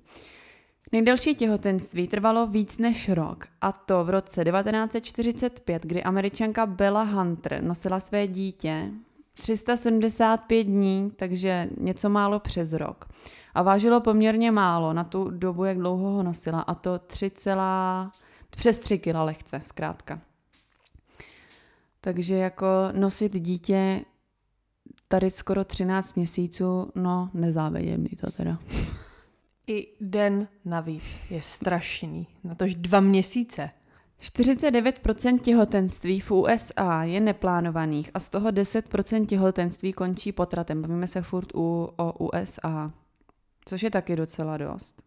Nejdelší 0.94 1.34
těhotenství 1.34 2.08
trvalo 2.08 2.46
víc 2.46 2.78
než 2.78 3.08
rok, 3.08 3.46
a 3.60 3.72
to 3.72 4.04
v 4.04 4.10
roce 4.10 4.44
1945, 4.44 5.82
kdy 5.82 6.02
američanka 6.02 6.66
Bella 6.66 7.02
Hunter 7.02 7.62
nosila 7.62 8.00
své 8.00 8.26
dítě 8.26 8.90
375 9.32 10.64
dní, 10.64 11.12
takže 11.16 11.68
něco 11.78 12.08
málo 12.08 12.40
přes 12.40 12.72
rok. 12.72 13.08
A 13.54 13.62
vážilo 13.62 14.00
poměrně 14.00 14.50
málo 14.50 14.92
na 14.92 15.04
tu 15.04 15.30
dobu, 15.30 15.64
jak 15.64 15.78
dlouho 15.78 16.10
ho 16.10 16.22
nosila, 16.22 16.60
a 16.60 16.74
to 16.74 16.98
3, 16.98 17.30
přes 18.50 18.78
3 18.78 18.98
kg 18.98 19.14
lehce, 19.14 19.62
zkrátka. 19.64 20.20
Takže 22.00 22.36
jako 22.36 22.66
nosit 22.92 23.40
dítě 23.40 24.04
tady 25.08 25.30
skoro 25.30 25.64
13 25.64 26.14
měsíců, 26.14 26.92
no 26.94 27.30
nezávidím 27.34 28.02
mi 28.02 28.08
to 28.08 28.30
teda. 28.30 28.58
I 29.66 29.88
den 30.00 30.48
navíc 30.64 31.18
je 31.30 31.42
strašný. 31.42 32.26
Na 32.44 32.54
tož 32.54 32.74
dva 32.74 33.00
měsíce. 33.00 33.70
49% 34.20 35.38
těhotenství 35.38 36.20
v 36.20 36.30
USA 36.30 37.02
je 37.02 37.20
neplánovaných 37.20 38.10
a 38.14 38.20
z 38.20 38.28
toho 38.28 38.50
10% 38.50 39.26
těhotenství 39.26 39.92
končí 39.92 40.32
potratem. 40.32 40.82
Bavíme 40.82 41.06
se 41.06 41.22
furt 41.22 41.54
u, 41.54 41.88
o 41.96 42.12
USA, 42.26 42.92
což 43.64 43.82
je 43.82 43.90
taky 43.90 44.16
docela 44.16 44.56
dost. 44.56 45.02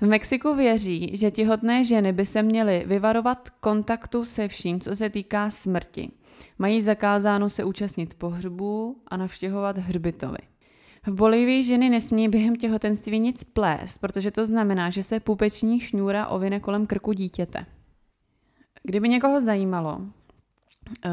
V 0.00 0.06
Mexiku 0.06 0.54
věří, 0.54 1.16
že 1.16 1.30
těhotné 1.30 1.84
ženy 1.84 2.12
by 2.12 2.26
se 2.26 2.42
měly 2.42 2.84
vyvarovat 2.86 3.50
kontaktu 3.50 4.24
se 4.24 4.48
vším, 4.48 4.80
co 4.80 4.96
se 4.96 5.10
týká 5.10 5.50
smrti. 5.50 6.10
Mají 6.58 6.82
zakázáno 6.82 7.50
se 7.50 7.64
účastnit 7.64 8.14
pohřbů 8.14 8.96
a 9.06 9.16
navštěhovat 9.16 9.78
hřbitovy. 9.78 10.51
V 11.06 11.10
Bolívii 11.10 11.64
ženy 11.64 11.90
nesmí 11.90 12.28
během 12.28 12.56
těhotenství 12.56 13.20
nic 13.20 13.44
plést, 13.44 13.98
protože 13.98 14.30
to 14.30 14.46
znamená, 14.46 14.90
že 14.90 15.02
se 15.02 15.20
pupeční 15.20 15.80
šňůra 15.80 16.26
ovine 16.26 16.60
kolem 16.60 16.86
krku 16.86 17.12
dítěte. 17.12 17.66
Kdyby 18.82 19.08
někoho 19.08 19.40
zajímalo, 19.40 20.00
eh, 21.04 21.10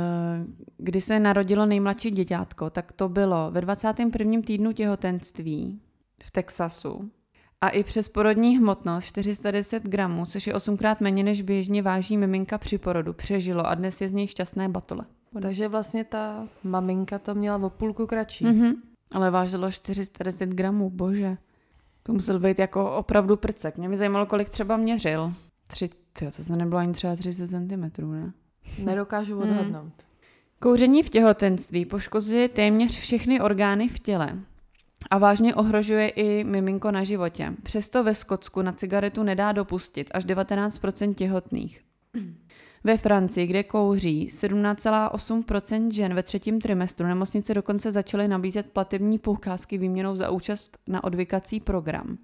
kdy 0.77 1.01
se 1.01 1.19
narodilo 1.19 1.65
nejmladší 1.65 2.11
děťátko, 2.11 2.69
tak 2.69 2.91
to 2.91 3.09
bylo 3.09 3.51
ve 3.51 3.61
21. 3.61 4.41
týdnu 4.41 4.71
těhotenství 4.73 5.79
v 6.23 6.31
Texasu. 6.31 7.11
A 7.61 7.69
i 7.69 7.83
přes 7.83 8.09
porodní 8.09 8.57
hmotnost 8.57 9.05
410 9.05 9.83
gramů, 9.83 10.25
což 10.25 10.47
je 10.47 10.53
osmkrát 10.53 11.01
méně 11.01 11.23
než 11.23 11.41
běžně 11.41 11.81
váží 11.81 12.17
miminka 12.17 12.57
při 12.57 12.77
porodu, 12.77 13.13
přežilo 13.13 13.67
a 13.67 13.75
dnes 13.75 14.01
je 14.01 14.09
z 14.09 14.13
něj 14.13 14.27
šťastné 14.27 14.69
batole. 14.69 15.05
Takže 15.41 15.67
vlastně 15.67 16.03
ta 16.03 16.47
maminka 16.63 17.19
to 17.19 17.35
měla 17.35 17.57
o 17.57 17.69
půlku 17.69 18.07
kratší. 18.07 18.45
Mm-hmm. 18.45 18.73
Ale 19.11 19.31
vážilo 19.31 19.71
410 19.71 20.49
gramů, 20.49 20.89
bože. 20.89 21.37
To 22.03 22.13
musel 22.13 22.39
být 22.39 22.59
jako 22.59 22.95
opravdu 22.95 23.37
prcek. 23.37 23.77
Mě 23.77 23.89
by 23.89 23.97
zajímalo, 23.97 24.25
kolik 24.25 24.49
třeba 24.49 24.77
měřil. 24.77 25.33
Tři, 25.67 25.89
tyjo, 26.13 26.31
to 26.31 26.43
se 26.43 26.55
nebylo 26.55 26.79
ani 26.79 26.93
třeba 26.93 27.15
30 27.15 27.47
cm, 27.47 28.11
ne? 28.11 28.33
Nedokážu 28.83 29.39
hmm. 29.39 29.49
odhadnout. 29.49 29.83
Hmm. 29.83 29.91
Kouření 30.59 31.03
v 31.03 31.09
těhotenství 31.09 31.85
poškozuje 31.85 32.49
téměř 32.49 32.99
všechny 32.99 33.41
orgány 33.41 33.87
v 33.87 33.99
těle 33.99 34.39
a 35.09 35.17
vážně 35.17 35.55
ohrožuje 35.55 36.09
i 36.09 36.43
miminko 36.43 36.91
na 36.91 37.03
životě. 37.03 37.53
Přesto 37.63 38.03
ve 38.03 38.15
Skotsku 38.15 38.61
na 38.61 38.71
cigaretu 38.71 39.23
nedá 39.23 39.51
dopustit 39.51 40.09
až 40.13 40.25
19% 40.25 41.13
těhotných. 41.13 41.81
Ve 42.83 42.97
Francii, 42.97 43.47
kde 43.47 43.63
kouří 43.63 44.29
17,8% 44.33 45.91
žen 45.91 46.13
ve 46.13 46.23
třetím 46.23 46.61
trimestru, 46.61 47.07
nemocnice 47.07 47.53
dokonce 47.53 47.91
začaly 47.91 48.27
nabízet 48.27 48.71
platební 48.71 49.19
poukázky 49.19 49.77
výměnou 49.77 50.15
za 50.15 50.29
účast 50.29 50.77
na 50.87 51.03
odvykací 51.03 51.59
program. 51.59 52.17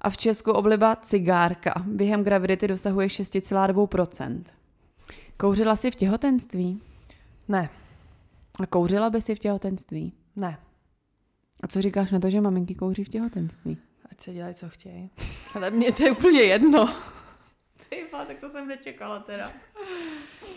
A 0.00 0.10
v 0.10 0.16
Česku 0.16 0.52
obliba 0.52 0.96
cigárka 0.96 1.82
během 1.86 2.24
gravidity 2.24 2.68
dosahuje 2.68 3.06
6,2%. 3.06 4.42
Kouřila 5.36 5.76
jsi 5.76 5.90
v 5.90 5.94
těhotenství? 5.94 6.80
Ne. 7.48 7.70
A 8.60 8.66
kouřila 8.66 9.10
by 9.10 9.22
si 9.22 9.34
v 9.34 9.38
těhotenství? 9.38 10.12
Ne. 10.36 10.58
A 11.62 11.68
co 11.68 11.82
říkáš 11.82 12.10
na 12.10 12.18
to, 12.18 12.30
že 12.30 12.40
maminky 12.40 12.74
kouří 12.74 13.04
v 13.04 13.08
těhotenství? 13.08 13.78
Ať 14.10 14.20
se 14.20 14.32
dělají, 14.32 14.54
co 14.54 14.68
chtějí. 14.68 15.10
Ale 15.54 15.70
mně 15.70 15.92
to 15.92 16.02
je 16.02 16.10
úplně 16.10 16.40
jedno. 16.40 16.94
Tyba, 17.88 18.24
tak 18.24 18.38
to 18.38 18.50
jsem 18.50 18.68
nečekala 18.68 19.18
teda. 19.18 19.50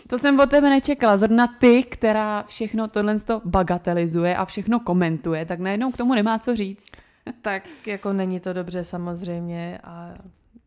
To 0.08 0.18
jsem 0.18 0.40
od 0.40 0.50
tebe 0.50 0.70
nečekala. 0.70 1.16
Zrovna 1.16 1.46
ty, 1.46 1.82
která 1.82 2.42
všechno 2.42 2.88
tohle 2.88 3.16
bagatelizuje 3.44 4.36
a 4.36 4.44
všechno 4.44 4.80
komentuje, 4.80 5.46
tak 5.46 5.58
najednou 5.58 5.92
k 5.92 5.96
tomu 5.96 6.14
nemá 6.14 6.38
co 6.38 6.56
říct. 6.56 6.86
tak 7.42 7.68
jako 7.86 8.12
není 8.12 8.40
to 8.40 8.52
dobře 8.52 8.84
samozřejmě 8.84 9.78
a 9.84 10.14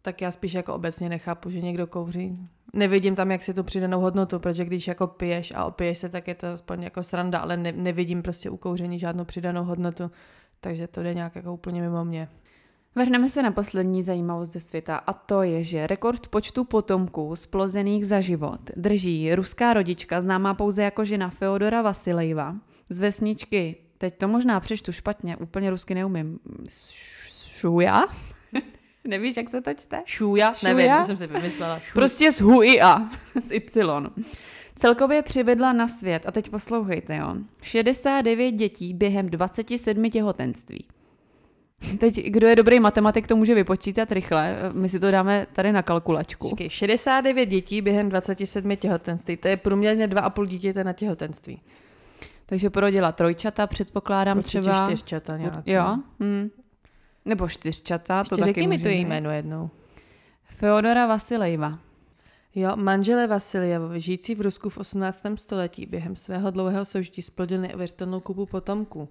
tak 0.01 0.21
já 0.21 0.31
spíš 0.31 0.53
jako 0.53 0.73
obecně 0.75 1.09
nechápu, 1.09 1.49
že 1.49 1.61
někdo 1.61 1.87
kouří. 1.87 2.39
Nevidím 2.73 3.15
tam, 3.15 3.31
jak 3.31 3.43
si 3.43 3.53
tu 3.53 3.63
přidanou 3.63 3.99
hodnotu, 3.99 4.39
protože 4.39 4.65
když 4.65 4.87
jako 4.87 5.07
piješ 5.07 5.53
a 5.55 5.65
opiješ 5.65 5.97
se, 5.97 6.09
tak 6.09 6.27
je 6.27 6.35
to 6.35 6.47
aspoň 6.47 6.83
jako 6.83 7.03
sranda, 7.03 7.39
ale 7.39 7.57
ne, 7.57 7.71
nevidím 7.71 8.21
prostě 8.21 8.49
u 8.49 8.57
kouření 8.57 8.99
žádnou 8.99 9.25
přidanou 9.25 9.63
hodnotu, 9.63 10.11
takže 10.61 10.87
to 10.87 11.03
jde 11.03 11.13
nějak 11.13 11.35
jako 11.35 11.53
úplně 11.53 11.81
mimo 11.81 12.05
mě. 12.05 12.29
Vrhneme 12.97 13.29
se 13.29 13.43
na 13.43 13.51
poslední 13.51 14.03
zajímavost 14.03 14.49
ze 14.49 14.59
světa 14.59 14.97
a 14.97 15.13
to 15.13 15.41
je, 15.41 15.63
že 15.63 15.87
rekord 15.87 16.27
počtu 16.27 16.63
potomků 16.63 17.35
splozených 17.35 18.05
za 18.05 18.21
život 18.21 18.59
drží 18.75 19.35
ruská 19.35 19.73
rodička 19.73 20.21
známá 20.21 20.53
pouze 20.53 20.83
jako 20.83 21.05
žena 21.05 21.29
Feodora 21.29 21.81
Vasilejva 21.81 22.55
z 22.89 22.99
vesničky, 22.99 23.75
teď 23.97 24.17
to 24.17 24.27
možná 24.27 24.59
přečtu 24.59 24.91
špatně, 24.91 25.37
úplně 25.37 25.69
rusky 25.69 25.95
neumím, 25.95 26.39
Šuja? 27.45 28.03
Nevíš, 29.07 29.37
jak 29.37 29.49
se 29.49 29.61
to 29.61 29.73
čte? 29.73 30.01
Šuja? 30.05 30.53
Šuja? 30.53 30.73
Nevím, 30.73 30.97
to 30.97 31.03
jsem 31.03 31.17
si 31.17 31.27
vymyslela. 31.27 31.79
Šuj. 31.79 31.93
Prostě 31.93 32.31
z 32.31 32.41
Huia, 32.41 33.09
z 33.43 33.51
Y. 33.51 34.09
Celkově 34.75 35.21
přivedla 35.21 35.73
na 35.73 35.87
svět, 35.87 36.25
a 36.25 36.31
teď 36.31 36.49
poslouchejte, 36.49 37.15
jo, 37.15 37.35
69 37.61 38.51
dětí 38.51 38.93
během 38.93 39.29
27 39.29 40.09
těhotenství. 40.09 40.87
Teď, 41.99 42.15
kdo 42.25 42.47
je 42.47 42.55
dobrý 42.55 42.79
matematik, 42.79 43.27
to 43.27 43.35
může 43.35 43.55
vypočítat 43.55 44.11
rychle. 44.11 44.57
My 44.73 44.89
si 44.89 44.99
to 44.99 45.11
dáme 45.11 45.47
tady 45.53 45.71
na 45.71 45.81
kalkulačku. 45.81 46.49
Počkej, 46.49 46.69
69 46.69 47.45
dětí 47.45 47.81
během 47.81 48.09
27 48.09 48.75
těhotenství. 48.75 49.37
To 49.37 49.47
je 49.47 49.57
průměrně 49.57 50.07
2,5 50.07 50.45
dítěte 50.45 50.83
na 50.83 50.93
těhotenství. 50.93 51.61
Takže 52.45 52.69
porodila 52.69 53.11
trojčata, 53.11 53.67
předpokládám 53.67 54.37
Určitě 54.37 54.61
třeba. 54.61 54.85
čtyřčata 54.87 55.37
nějaký. 55.37 55.71
Jo. 55.71 55.97
Hm. 56.19 56.49
Nebo 57.25 57.49
čtyřčata, 57.49 58.19
Ještě 58.19 58.29
to 58.29 58.37
taky 58.37 58.49
řekni 58.49 58.67
mi 58.67 58.79
to 58.79 58.87
její 58.87 59.05
jméno 59.05 59.31
jednou. 59.31 59.69
Feodora 60.43 61.07
Vasilejva. 61.07 61.79
Jo, 62.55 62.71
manželé 62.75 63.27
Vasiljevovi, 63.27 63.99
žijící 63.99 64.35
v 64.35 64.41
Rusku 64.41 64.69
v 64.69 64.77
18. 64.77 65.23
století, 65.35 65.85
během 65.85 66.15
svého 66.15 66.51
dlouhého 66.51 66.85
soužití 66.85 67.21
splodil 67.21 67.61
neuvěřitelnou 67.61 68.19
kupu 68.19 68.45
potomků. 68.45 69.09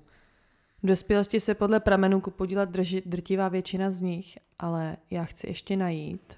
V 0.85 0.87
dospělosti 0.87 1.41
se 1.41 1.55
podle 1.55 1.81
pramenů 1.81 2.21
podíla 2.21 2.65
drži, 2.65 3.03
drtivá 3.07 3.49
většina 3.49 3.91
z 3.91 4.01
nich, 4.01 4.39
ale 4.59 4.97
já 5.11 5.25
chci 5.25 5.49
ještě 5.49 5.77
najít. 5.77 6.37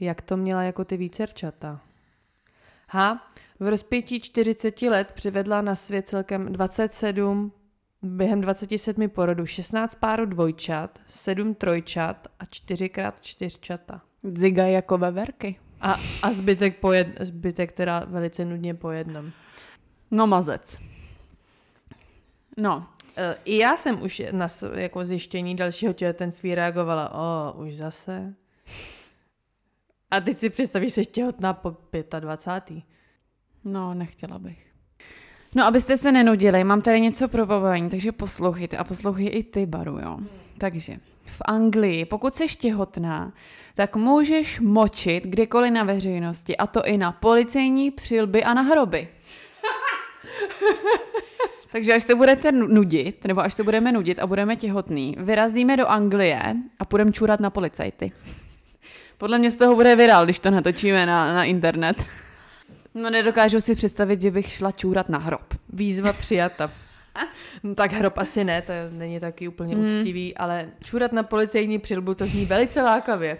Jak 0.00 0.22
to 0.22 0.36
měla 0.36 0.62
jako 0.62 0.84
ty 0.84 0.96
vícerčata? 0.96 1.80
Ha, 2.88 3.28
v 3.60 3.68
rozpětí 3.68 4.20
40 4.20 4.82
let 4.82 5.12
přivedla 5.12 5.62
na 5.62 5.74
svět 5.74 6.08
celkem 6.08 6.52
27, 6.52 7.52
během 8.02 8.40
27 8.40 9.08
porodů 9.08 9.46
16 9.46 9.94
párů 9.94 10.26
dvojčat, 10.26 11.00
7 11.08 11.54
trojčat 11.54 12.28
a 12.38 12.44
4x 12.44 13.12
čtyřčata. 13.20 14.00
Ziga 14.34 14.66
jako 14.66 14.98
veverky. 14.98 15.56
A, 15.80 15.96
a 16.22 16.32
zbytek, 16.32 16.78
po 16.78 16.92
jed, 16.92 17.08
zbytek 17.20 17.72
teda 17.72 18.04
velice 18.04 18.44
nudně 18.44 18.74
po 18.74 18.90
jednom. 18.90 19.30
No 20.10 20.26
mazec. 20.26 20.78
No, 22.56 22.86
I 23.44 23.58
já 23.58 23.76
jsem 23.76 24.02
už 24.02 24.22
na 24.32 24.48
jako 24.74 25.04
zjištění 25.04 25.56
dalšího 25.56 25.92
těhotenství 25.92 26.54
reagovala, 26.54 27.14
o, 27.14 27.52
už 27.62 27.76
zase. 27.76 28.34
A 30.10 30.20
teď 30.20 30.38
si 30.38 30.50
představíš, 30.50 30.94
že 30.94 31.04
jsi 31.04 31.10
těhotná 31.10 31.52
po 31.52 31.76
25. 32.20 32.82
no, 33.64 33.94
nechtěla 33.94 34.38
bych. 34.38 34.70
No, 35.54 35.64
abyste 35.64 35.96
se 35.96 36.12
nenudili, 36.12 36.64
mám 36.64 36.82
tady 36.82 37.00
něco 37.00 37.28
pro 37.28 37.46
pobavení, 37.46 37.90
takže 37.90 38.12
poslouchejte 38.12 38.76
a 38.76 38.84
poslouchej 38.84 39.30
i 39.32 39.42
ty, 39.42 39.66
Baru, 39.66 39.98
jo. 39.98 40.18
Takže 40.58 40.96
v 41.26 41.42
Anglii, 41.44 42.04
pokud 42.04 42.34
jsi 42.34 42.46
těhotná, 42.48 43.32
tak 43.74 43.96
můžeš 43.96 44.60
močit 44.60 45.24
kdekoliv 45.24 45.72
na 45.72 45.84
veřejnosti, 45.84 46.56
a 46.56 46.66
to 46.66 46.82
i 46.82 46.98
na 46.98 47.12
policejní 47.12 47.90
přilby 47.90 48.44
a 48.44 48.54
na 48.54 48.62
hroby. 48.62 49.08
Takže 51.72 51.94
až 51.94 52.02
se 52.02 52.14
budete 52.14 52.52
nu- 52.52 52.66
nudit, 52.66 53.24
nebo 53.26 53.40
až 53.40 53.54
se 53.54 53.62
budeme 53.64 53.92
nudit 53.92 54.18
a 54.18 54.26
budeme 54.26 54.56
těhotný, 54.56 55.16
vyrazíme 55.18 55.76
do 55.76 55.86
Anglie 55.86 56.54
a 56.78 56.84
půjdeme 56.84 57.12
čůrat 57.12 57.40
na 57.40 57.50
policajty. 57.50 58.12
Podle 59.18 59.38
mě 59.38 59.50
z 59.50 59.56
toho 59.56 59.74
bude 59.74 59.96
virál, 59.96 60.24
když 60.24 60.38
to 60.40 60.50
natočíme 60.50 61.06
na, 61.06 61.34
na 61.34 61.44
internet. 61.44 62.04
No 62.94 63.10
nedokážu 63.10 63.60
si 63.60 63.74
představit, 63.74 64.22
že 64.22 64.30
bych 64.30 64.52
šla 64.52 64.72
čůrat 64.72 65.08
na 65.08 65.18
hrob. 65.18 65.54
Výzva 65.72 66.12
přijata. 66.12 66.70
No, 67.62 67.74
tak 67.74 67.92
hrob 67.92 68.18
asi 68.18 68.44
ne, 68.44 68.62
to 68.62 68.72
není 68.90 69.20
taky 69.20 69.48
úplně 69.48 69.74
Hmm. 69.76 69.84
úctivý, 69.84 70.36
ale 70.36 70.68
čurat 70.84 71.12
na 71.12 71.22
policejní 71.22 71.78
přilbu 71.78 72.14
to 72.14 72.26
zní 72.26 72.46
velice 72.46 72.82
lákavě. 72.82 73.38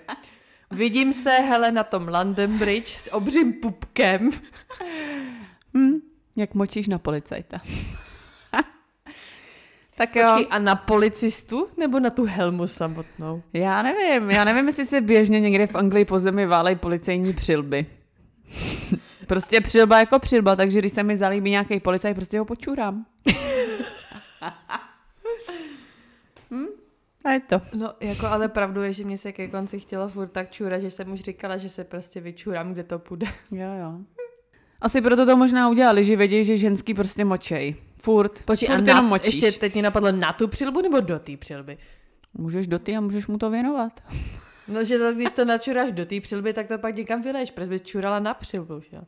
Vidím 0.71 1.12
se, 1.12 1.31
hele, 1.31 1.73
na 1.73 1.85
tom 1.85 2.09
London 2.09 2.59
Bridge 2.59 2.88
s 2.88 3.12
obřím 3.14 3.53
pupkem. 3.53 4.31
Hm, 5.77 5.99
jak 6.37 6.55
močíš 6.55 6.88
na 6.88 6.99
policajta. 6.99 7.61
Tak 10.00 10.16
jo. 10.16 10.24
Počkej, 10.26 10.46
a 10.50 10.58
na 10.58 10.74
policistu 10.76 11.68
nebo 11.76 12.00
na 12.00 12.10
tu 12.10 12.24
helmu 12.24 12.66
samotnou? 12.66 13.42
Já 13.52 13.82
nevím, 13.82 14.30
já 14.30 14.44
nevím, 14.44 14.66
jestli 14.66 14.86
se 14.86 15.00
běžně 15.00 15.40
někde 15.40 15.66
v 15.66 15.74
Anglii 15.74 16.04
po 16.04 16.18
zemi 16.18 16.46
válej 16.46 16.76
policejní 16.76 17.32
přilby. 17.32 17.86
prostě 19.26 19.60
přilba 19.60 19.98
jako 19.98 20.18
přilba, 20.18 20.56
takže 20.56 20.78
když 20.78 20.92
se 20.92 21.02
mi 21.02 21.18
zalíbí 21.18 21.50
nějaký 21.50 21.80
policajt, 21.80 22.16
prostě 22.16 22.38
ho 22.38 22.44
počurám. 22.44 23.06
hm? 26.50 26.66
A 27.24 27.30
je 27.30 27.40
to. 27.40 27.60
No, 27.74 27.92
jako 28.00 28.26
ale 28.26 28.48
pravdu 28.48 28.82
je, 28.82 28.92
že 28.92 29.04
mě 29.04 29.18
se 29.18 29.32
ke 29.32 29.48
konci 29.48 29.80
chtělo 29.80 30.08
furt 30.08 30.28
tak 30.28 30.50
čurat, 30.50 30.80
že 30.80 30.90
jsem 30.90 31.12
už 31.12 31.20
říkala, 31.20 31.56
že 31.56 31.68
se 31.68 31.84
prostě 31.84 32.20
vyčurám, 32.20 32.72
kde 32.72 32.84
to 32.84 32.98
půjde. 32.98 33.26
Jo, 33.50 33.68
jo. 33.80 33.98
Asi 34.80 35.00
proto 35.00 35.26
to 35.26 35.36
možná 35.36 35.68
udělali, 35.68 36.04
že 36.04 36.16
vědějí, 36.16 36.44
že 36.44 36.56
ženský 36.56 36.94
prostě 36.94 37.24
močej. 37.24 37.76
Furt. 38.02 38.42
Počkej, 38.44 38.68
Furt 38.68 38.74
a 38.76 38.90
jenom 38.90 39.04
na, 39.04 39.08
močíš. 39.08 39.34
ještě 39.34 39.60
teď 39.60 39.72
mě 39.74 39.82
napadlo 39.82 40.12
na 40.12 40.32
tu 40.32 40.48
přilbu 40.48 40.80
nebo 40.82 41.00
do 41.00 41.18
té 41.18 41.36
přilby? 41.36 41.78
Můžeš 42.34 42.66
do 42.66 42.78
ty 42.78 42.96
a 42.96 43.00
můžeš 43.00 43.26
mu 43.26 43.38
to 43.38 43.50
věnovat. 43.50 44.00
No, 44.68 44.84
že 44.84 44.98
zase, 44.98 45.14
když 45.16 45.32
to 45.32 45.44
načuráš 45.44 45.92
do 45.92 46.06
té 46.06 46.20
přilby, 46.20 46.52
tak 46.52 46.68
to 46.68 46.78
pak 46.78 46.96
někam 46.96 47.22
vyleješ, 47.22 47.50
protože 47.50 47.70
bys 47.70 47.82
čurala 47.82 48.18
na 48.18 48.34
přilbu, 48.34 48.80
že 48.90 48.96
jo? 48.96 49.02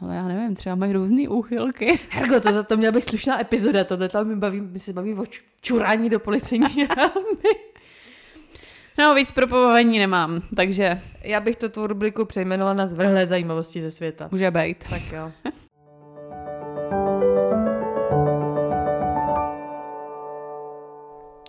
Ale 0.00 0.16
já 0.16 0.28
nevím, 0.28 0.54
třeba 0.54 0.74
mají 0.74 0.92
různé 0.92 1.28
úchylky. 1.28 1.98
Hergo, 2.10 2.40
to 2.40 2.52
za 2.52 2.62
to 2.62 2.76
měla 2.76 2.92
být 2.92 3.00
slušná 3.08 3.40
epizoda, 3.40 3.84
tohle 3.84 4.08
tam 4.08 4.26
mi, 4.28 4.36
baví, 4.36 4.60
mi 4.60 4.78
se 4.78 4.92
baví 4.92 5.14
o 5.14 5.24
čurání 5.60 6.10
do 6.10 6.20
policejní. 6.20 6.66
No, 8.98 9.14
víc 9.14 9.32
pro 9.32 9.46
pobavení 9.46 9.98
nemám, 9.98 10.42
takže 10.56 11.00
Já 11.22 11.40
bych 11.40 11.56
to 11.56 11.68
tvou 11.68 11.86
rubriku 11.86 12.24
přejmenovala 12.24 12.74
na 12.74 12.86
zvrhlé 12.86 13.26
zajímavosti 13.26 13.80
ze 13.80 13.90
světa. 13.90 14.28
může 14.32 14.50
být. 14.50 14.84
Tak 14.90 15.02
jo. 15.12 15.32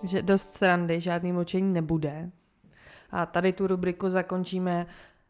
Že 0.07 0.21
dost 0.21 0.53
srandy, 0.53 1.01
žádný 1.01 1.31
močení 1.31 1.73
nebude. 1.73 2.29
A 3.11 3.25
tady 3.25 3.53
tu 3.53 3.67
rubriku 3.67 4.09
zakončíme 4.09 4.85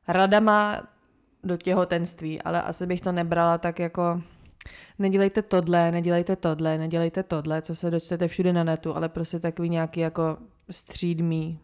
radama 0.08 0.88
do 1.44 1.58
těhotenství, 1.58 2.42
ale 2.42 2.62
asi 2.62 2.86
bych 2.88 3.02
to 3.02 3.12
nebrala 3.12 3.58
tak 3.58 3.80
jako 3.80 4.22
nedělejte 5.00 5.42
tohle, 5.42 5.92
nedělejte 5.92 6.36
tohle, 6.36 6.78
nedělejte 6.78 7.24
tohle, 7.24 7.62
co 7.62 7.76
se 7.76 7.92
dočtete 7.92 8.28
všude 8.28 8.54
na 8.54 8.64
netu, 8.64 8.96
ale 8.96 9.10
prostě 9.10 9.40
takový 9.40 9.70
nějaký 9.70 10.00
jako 10.00 10.38
střídmý, 10.70 11.60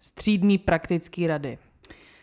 střídmý 0.00 0.58
praktický 0.58 1.26
rady. 1.26 1.58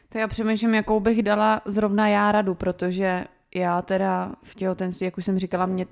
To 0.10 0.18
já 0.18 0.28
přemýšlím, 0.28 0.74
jakou 0.74 1.00
bych 1.00 1.24
dala 1.24 1.62
zrovna 1.66 2.08
já 2.08 2.32
radu, 2.32 2.56
protože 2.56 3.26
já 3.56 3.82
teda 3.82 4.36
v 4.44 4.56
těhotenství, 4.56 5.06
jak 5.06 5.18
už 5.18 5.26
jsem 5.26 5.40
říkala, 5.40 5.66
mě, 5.66 5.86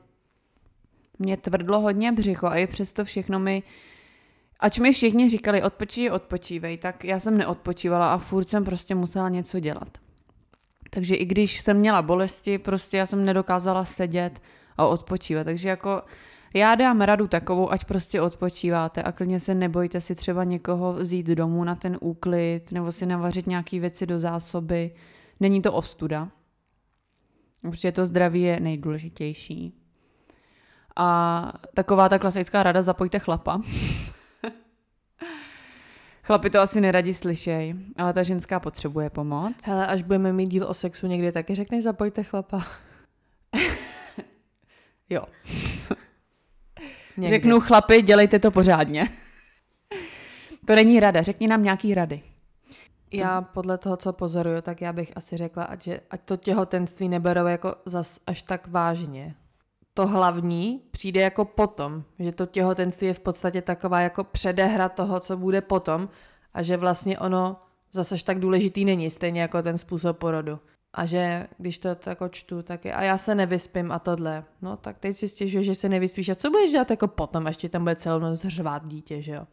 mě 1.19 1.38
tvrdlo 1.38 1.80
hodně 1.80 2.12
břicho 2.12 2.47
a 2.47 2.56
i 2.56 2.67
přesto 2.67 3.06
všechno 3.06 3.39
mi, 3.39 3.63
ač 4.60 4.80
mi 4.80 4.91
všichni 4.91 5.30
říkali 5.30 5.63
odpočívej, 5.63 6.12
odpočívej, 6.12 6.78
tak 6.78 7.04
já 7.04 7.20
jsem 7.20 7.38
neodpočívala 7.38 8.13
a 8.13 8.17
furt 8.17 8.50
jsem 8.50 8.63
prostě 8.63 8.96
musela 8.96 9.30
něco 9.30 9.60
dělat. 9.60 9.98
Takže 10.89 11.15
i 11.15 11.26
když 11.26 11.60
jsem 11.60 11.78
měla 11.78 12.02
bolesti, 12.02 12.58
prostě 12.58 12.98
já 12.98 13.06
jsem 13.06 13.26
nedokázala 13.26 13.86
sedět 13.86 14.41
a 14.78 14.86
odpočívat. 14.86 15.46
Takže 15.46 15.70
jako 15.70 16.02
já 16.54 16.76
dám 16.76 17.02
radu 17.02 17.28
takovou, 17.28 17.72
ať 17.72 17.86
prostě 17.86 18.22
odpočíváte 18.22 19.04
a 19.04 19.12
klidně 19.12 19.39
se 19.39 19.56
nebojte 19.56 20.02
si 20.02 20.15
třeba 20.15 20.43
někoho 20.43 20.93
vzít 20.93 21.28
domů 21.28 21.63
na 21.63 21.76
ten 21.76 21.98
úklid 22.02 22.72
nebo 22.72 22.91
si 22.91 23.06
navařit 23.06 23.48
nějaké 23.48 23.80
věci 23.80 24.06
do 24.06 24.20
zásoby. 24.20 24.91
Není 25.39 25.62
to 25.62 25.74
ostuda. 25.74 26.30
Určitě 27.63 27.91
to 27.91 28.06
zdraví 28.06 28.41
je 28.41 28.60
nejdůležitější. 28.60 29.74
A 30.96 31.54
taková 31.74 32.10
ta 32.10 32.20
klasická 32.20 32.63
rada, 32.63 32.82
zapojte 32.82 33.20
chlapa. 33.20 33.62
Chlapi 36.27 36.49
to 36.49 36.59
asi 36.59 36.81
neradi 36.81 37.13
slyšej, 37.13 37.75
ale 37.97 38.13
ta 38.13 38.23
ženská 38.23 38.59
potřebuje 38.59 39.09
pomoc. 39.09 39.53
Hele, 39.63 39.87
až 39.87 40.01
budeme 40.01 40.33
mít 40.33 40.49
díl 40.49 40.65
o 40.67 40.73
sexu 40.73 41.07
někdy, 41.07 41.31
taky 41.31 41.55
řekneš 41.55 41.83
zapojte 41.83 42.23
chlapa. 42.23 42.67
Jo. 45.09 45.23
Někdy. 47.17 47.29
Řeknu 47.29 47.59
chlapi, 47.59 48.01
dělejte 48.01 48.39
to 48.39 48.51
pořádně. 48.51 49.09
to 50.65 50.75
není 50.75 50.99
rada, 50.99 51.21
řekni 51.21 51.47
nám 51.47 51.63
nějaký 51.63 51.93
rady. 51.93 52.21
Já 53.13 53.41
podle 53.41 53.77
toho, 53.77 53.97
co 53.97 54.13
pozoruju, 54.13 54.61
tak 54.61 54.81
já 54.81 54.93
bych 54.93 55.11
asi 55.15 55.37
řekla, 55.37 55.63
ať, 55.63 55.83
že, 55.83 55.99
ať 56.09 56.21
to 56.21 56.37
těhotenství 56.37 57.09
neberou 57.09 57.45
jako 57.45 57.75
zas 57.85 58.19
až 58.27 58.41
tak 58.41 58.67
vážně. 58.67 59.35
To 59.97 60.07
hlavní 60.07 60.81
přijde 60.91 61.21
jako 61.21 61.45
potom, 61.45 62.03
že 62.19 62.31
to 62.31 62.45
těhotenství 62.45 63.07
je 63.07 63.13
v 63.13 63.19
podstatě 63.19 63.62
taková 63.62 64.01
jako 64.01 64.23
předehra 64.23 64.89
toho, 64.89 65.19
co 65.19 65.38
bude 65.38 65.62
potom 65.62 66.10
a 66.53 66.62
že 66.62 66.77
vlastně 66.77 67.19
ono 67.19 67.55
zase 67.91 68.15
tak 68.23 68.39
důležitý 68.39 68.86
není, 68.86 69.10
stejně 69.10 69.41
jako 69.41 69.62
ten 69.62 69.77
způsob 69.77 70.17
porodu. 70.17 70.60
A 70.93 71.05
že 71.05 71.47
když 71.57 71.77
to 71.77 71.89
jako 72.05 72.29
čtu, 72.29 72.62
tak 72.62 72.86
je, 72.86 72.93
a 72.93 73.03
já 73.03 73.17
se 73.17 73.36
nevyspím 73.36 73.91
a 73.91 73.99
tohle. 73.99 74.43
No 74.62 74.77
tak 74.77 74.97
teď 74.97 75.17
si 75.17 75.27
stěžuje, 75.27 75.63
že 75.63 75.75
se 75.75 75.89
nevyspíš. 75.89 76.29
A 76.29 76.36
co 76.36 76.49
budeš 76.49 76.71
dělat 76.71 76.91
jako 76.91 77.07
potom, 77.07 77.47
až 77.47 77.57
ti 77.57 77.69
tam 77.69 77.83
bude 77.83 77.95
celou 77.95 78.19
noc 78.19 78.45
řvát 78.45 78.88
dítě, 78.88 79.21
že 79.21 79.31
jo? 79.31 79.43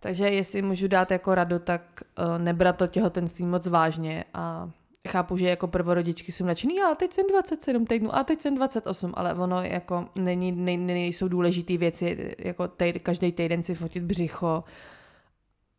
Takže 0.00 0.28
jestli 0.28 0.62
můžu 0.62 0.88
dát 0.88 1.10
jako 1.10 1.34
radu, 1.34 1.58
tak 1.58 1.82
uh, 2.18 2.38
nebrat 2.38 2.76
to 2.76 2.86
těhotenství 2.86 3.46
moc 3.46 3.66
vážně 3.66 4.24
a 4.34 4.70
chápu, 5.06 5.36
že 5.36 5.48
jako 5.48 5.66
prvorodičky 5.66 6.32
jsou 6.32 6.44
nadšený, 6.44 6.82
a 6.82 6.94
teď 6.94 7.12
jsem 7.12 7.26
27 7.30 7.86
týdnů, 7.86 8.14
a 8.14 8.24
teď 8.24 8.42
jsem 8.42 8.54
28, 8.54 9.12
ale 9.16 9.34
ono 9.34 9.62
jako 9.62 10.08
není, 10.14 10.52
nej, 10.52 10.76
nejsou 10.76 11.28
důležité 11.28 11.76
věci, 11.76 12.34
jako 12.38 12.68
tej, 12.68 12.92
každý 12.92 13.32
týden 13.32 13.62
si 13.62 13.74
fotit 13.74 14.02
břicho 14.02 14.64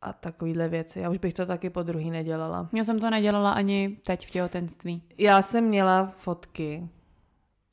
a 0.01 0.13
takovýhle 0.13 0.69
věci. 0.69 0.99
Já 0.99 1.09
už 1.09 1.17
bych 1.17 1.33
to 1.33 1.45
taky 1.45 1.69
po 1.69 1.83
druhý 1.83 2.11
nedělala. 2.11 2.69
Já 2.73 2.83
jsem 2.83 2.99
to 2.99 3.09
nedělala 3.09 3.51
ani 3.51 3.97
teď 4.05 4.27
v 4.27 4.31
těhotenství. 4.31 5.03
Já 5.17 5.41
jsem 5.41 5.63
měla 5.63 6.13
fotky, 6.17 6.89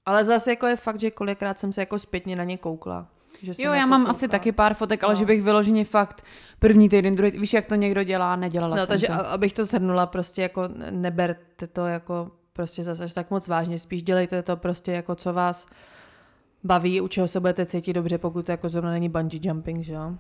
ale 0.07 0.25
zase 0.25 0.51
jako 0.51 0.67
je 0.67 0.77
fakt, 0.77 1.01
že 1.01 1.11
kolikrát 1.11 1.61
jsem 1.61 1.73
se 1.73 1.83
jako 1.83 1.99
zpětně 1.99 2.37
na 2.37 2.45
ně 2.45 2.59
koukla. 2.59 3.09
Že 3.45 3.53
Jo, 3.63 3.71
já 3.71 3.77
jako 3.77 3.89
mám 3.91 4.01
koukala. 4.01 4.17
asi 4.17 4.29
taky 4.29 4.53
pár 4.53 4.75
fotek, 4.75 5.05
ale 5.05 5.13
No. 5.15 5.19
že 5.19 5.25
bych 5.27 5.43
vyloženě 5.43 5.85
fakt 5.85 6.25
první 6.59 6.89
týden, 6.89 7.15
druhý, 7.15 7.31
víš, 7.31 7.53
jak 7.53 7.67
to 7.67 7.75
někdo 7.75 8.03
dělá, 8.03 8.37
nedělala 8.37 8.77
No, 8.77 8.83
jsem 8.83 8.89
takže 8.89 9.07
to. 9.07 9.13
abych 9.27 9.53
to 9.53 9.65
shrnula, 9.67 10.07
prostě 10.07 10.43
jako 10.43 10.63
neberte 10.91 11.67
to 11.67 11.87
jako 11.87 12.31
prostě 12.53 12.83
zase 12.83 13.05
až 13.05 13.13
tak 13.13 13.31
moc 13.31 13.49
vážně, 13.49 13.79
spíš 13.79 14.03
dělejte 14.03 14.43
to 14.43 14.57
prostě 14.57 14.93
jako 14.93 15.15
co 15.15 15.33
vás 15.33 15.67
baví, 16.65 17.01
u 17.01 17.09
čeho 17.09 17.29
se 17.29 17.41
budete 17.41 17.67
cítit 17.67 17.93
dobře, 17.93 18.19
pokud 18.19 18.47
to 18.47 18.53
jako 18.53 18.69
zrovna 18.69 18.91
není 18.91 19.09
bungee 19.09 19.41
jumping, 19.43 19.85
že 19.85 19.93
jo. 19.93 20.09
Uh, 20.09 20.17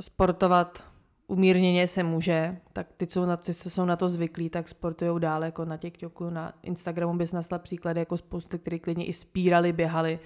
sportovat 0.00 0.84
umírněně 1.26 1.88
se 1.88 2.02
může, 2.02 2.56
tak 2.72 2.86
ty, 2.96 3.06
co 3.06 3.26
na, 3.26 3.36
ty, 3.36 3.54
co 3.54 3.70
jsou 3.70 3.84
na 3.84 3.96
to 3.96 4.08
zvyklí, 4.08 4.50
tak 4.50 4.68
sportují 4.68 5.20
dál, 5.20 5.44
jako 5.44 5.64
na 5.64 5.76
TikToku, 5.76 6.30
na 6.30 6.52
Instagramu 6.62 7.14
bys 7.18 7.32
nasla 7.32 7.58
příklady 7.58 8.00
jako 8.00 8.16
spousty, 8.16 8.58
který 8.58 8.78
klidně 8.78 9.04
i 9.06 9.12
spírali, 9.12 9.72
běhali 9.72 10.18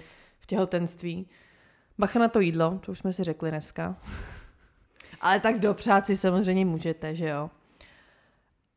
v 0.45 0.47
těhotenství. 0.47 1.27
Bacha 1.97 2.19
na 2.19 2.27
to 2.27 2.39
jídlo, 2.39 2.79
to 2.85 2.91
už 2.91 2.99
jsme 2.99 3.13
si 3.13 3.23
řekli 3.23 3.49
dneska. 3.49 3.95
Ale 5.21 5.39
tak 5.39 5.59
dopřát 5.59 6.05
si 6.05 6.17
samozřejmě 6.17 6.65
můžete, 6.65 7.15
že 7.15 7.29
jo. 7.29 7.49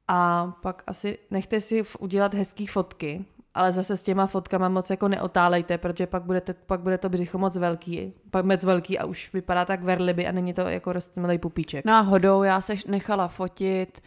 A 0.08 0.46
pak 0.62 0.82
asi 0.86 1.18
nechte 1.30 1.60
si 1.60 1.82
udělat 1.98 2.34
hezký 2.34 2.66
fotky, 2.66 3.24
ale 3.54 3.72
zase 3.72 3.96
s 3.96 4.02
těma 4.02 4.26
fotkama 4.26 4.68
moc 4.68 4.90
jako 4.90 5.08
neotálejte, 5.08 5.78
protože 5.78 6.06
pak, 6.06 6.22
budete, 6.22 6.54
pak 6.54 6.80
bude 6.80 6.98
to 6.98 7.08
břicho 7.08 7.38
moc 7.38 7.56
velký, 7.56 8.12
pak 8.30 8.44
moc 8.44 8.64
velký 8.64 8.98
a 8.98 9.04
už 9.04 9.32
vypadá 9.32 9.64
tak 9.64 9.82
verliby 9.82 10.26
a 10.26 10.32
není 10.32 10.54
to 10.54 10.60
jako 10.60 10.92
rostomilý 10.92 11.38
pupíček. 11.38 11.84
Náhodou 11.84 12.42
já 12.42 12.60
se 12.60 12.74
nechala 12.86 13.28
fotit 13.28 14.02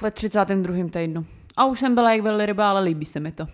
ve 0.00 0.10
32. 0.10 0.88
týdnu. 0.90 1.26
A 1.56 1.64
už 1.64 1.78
jsem 1.80 1.94
byla 1.94 2.12
jak 2.12 2.20
velryba, 2.20 2.70
ale 2.70 2.80
líbí 2.80 3.04
se 3.06 3.20
mi 3.20 3.32
to. 3.32 3.46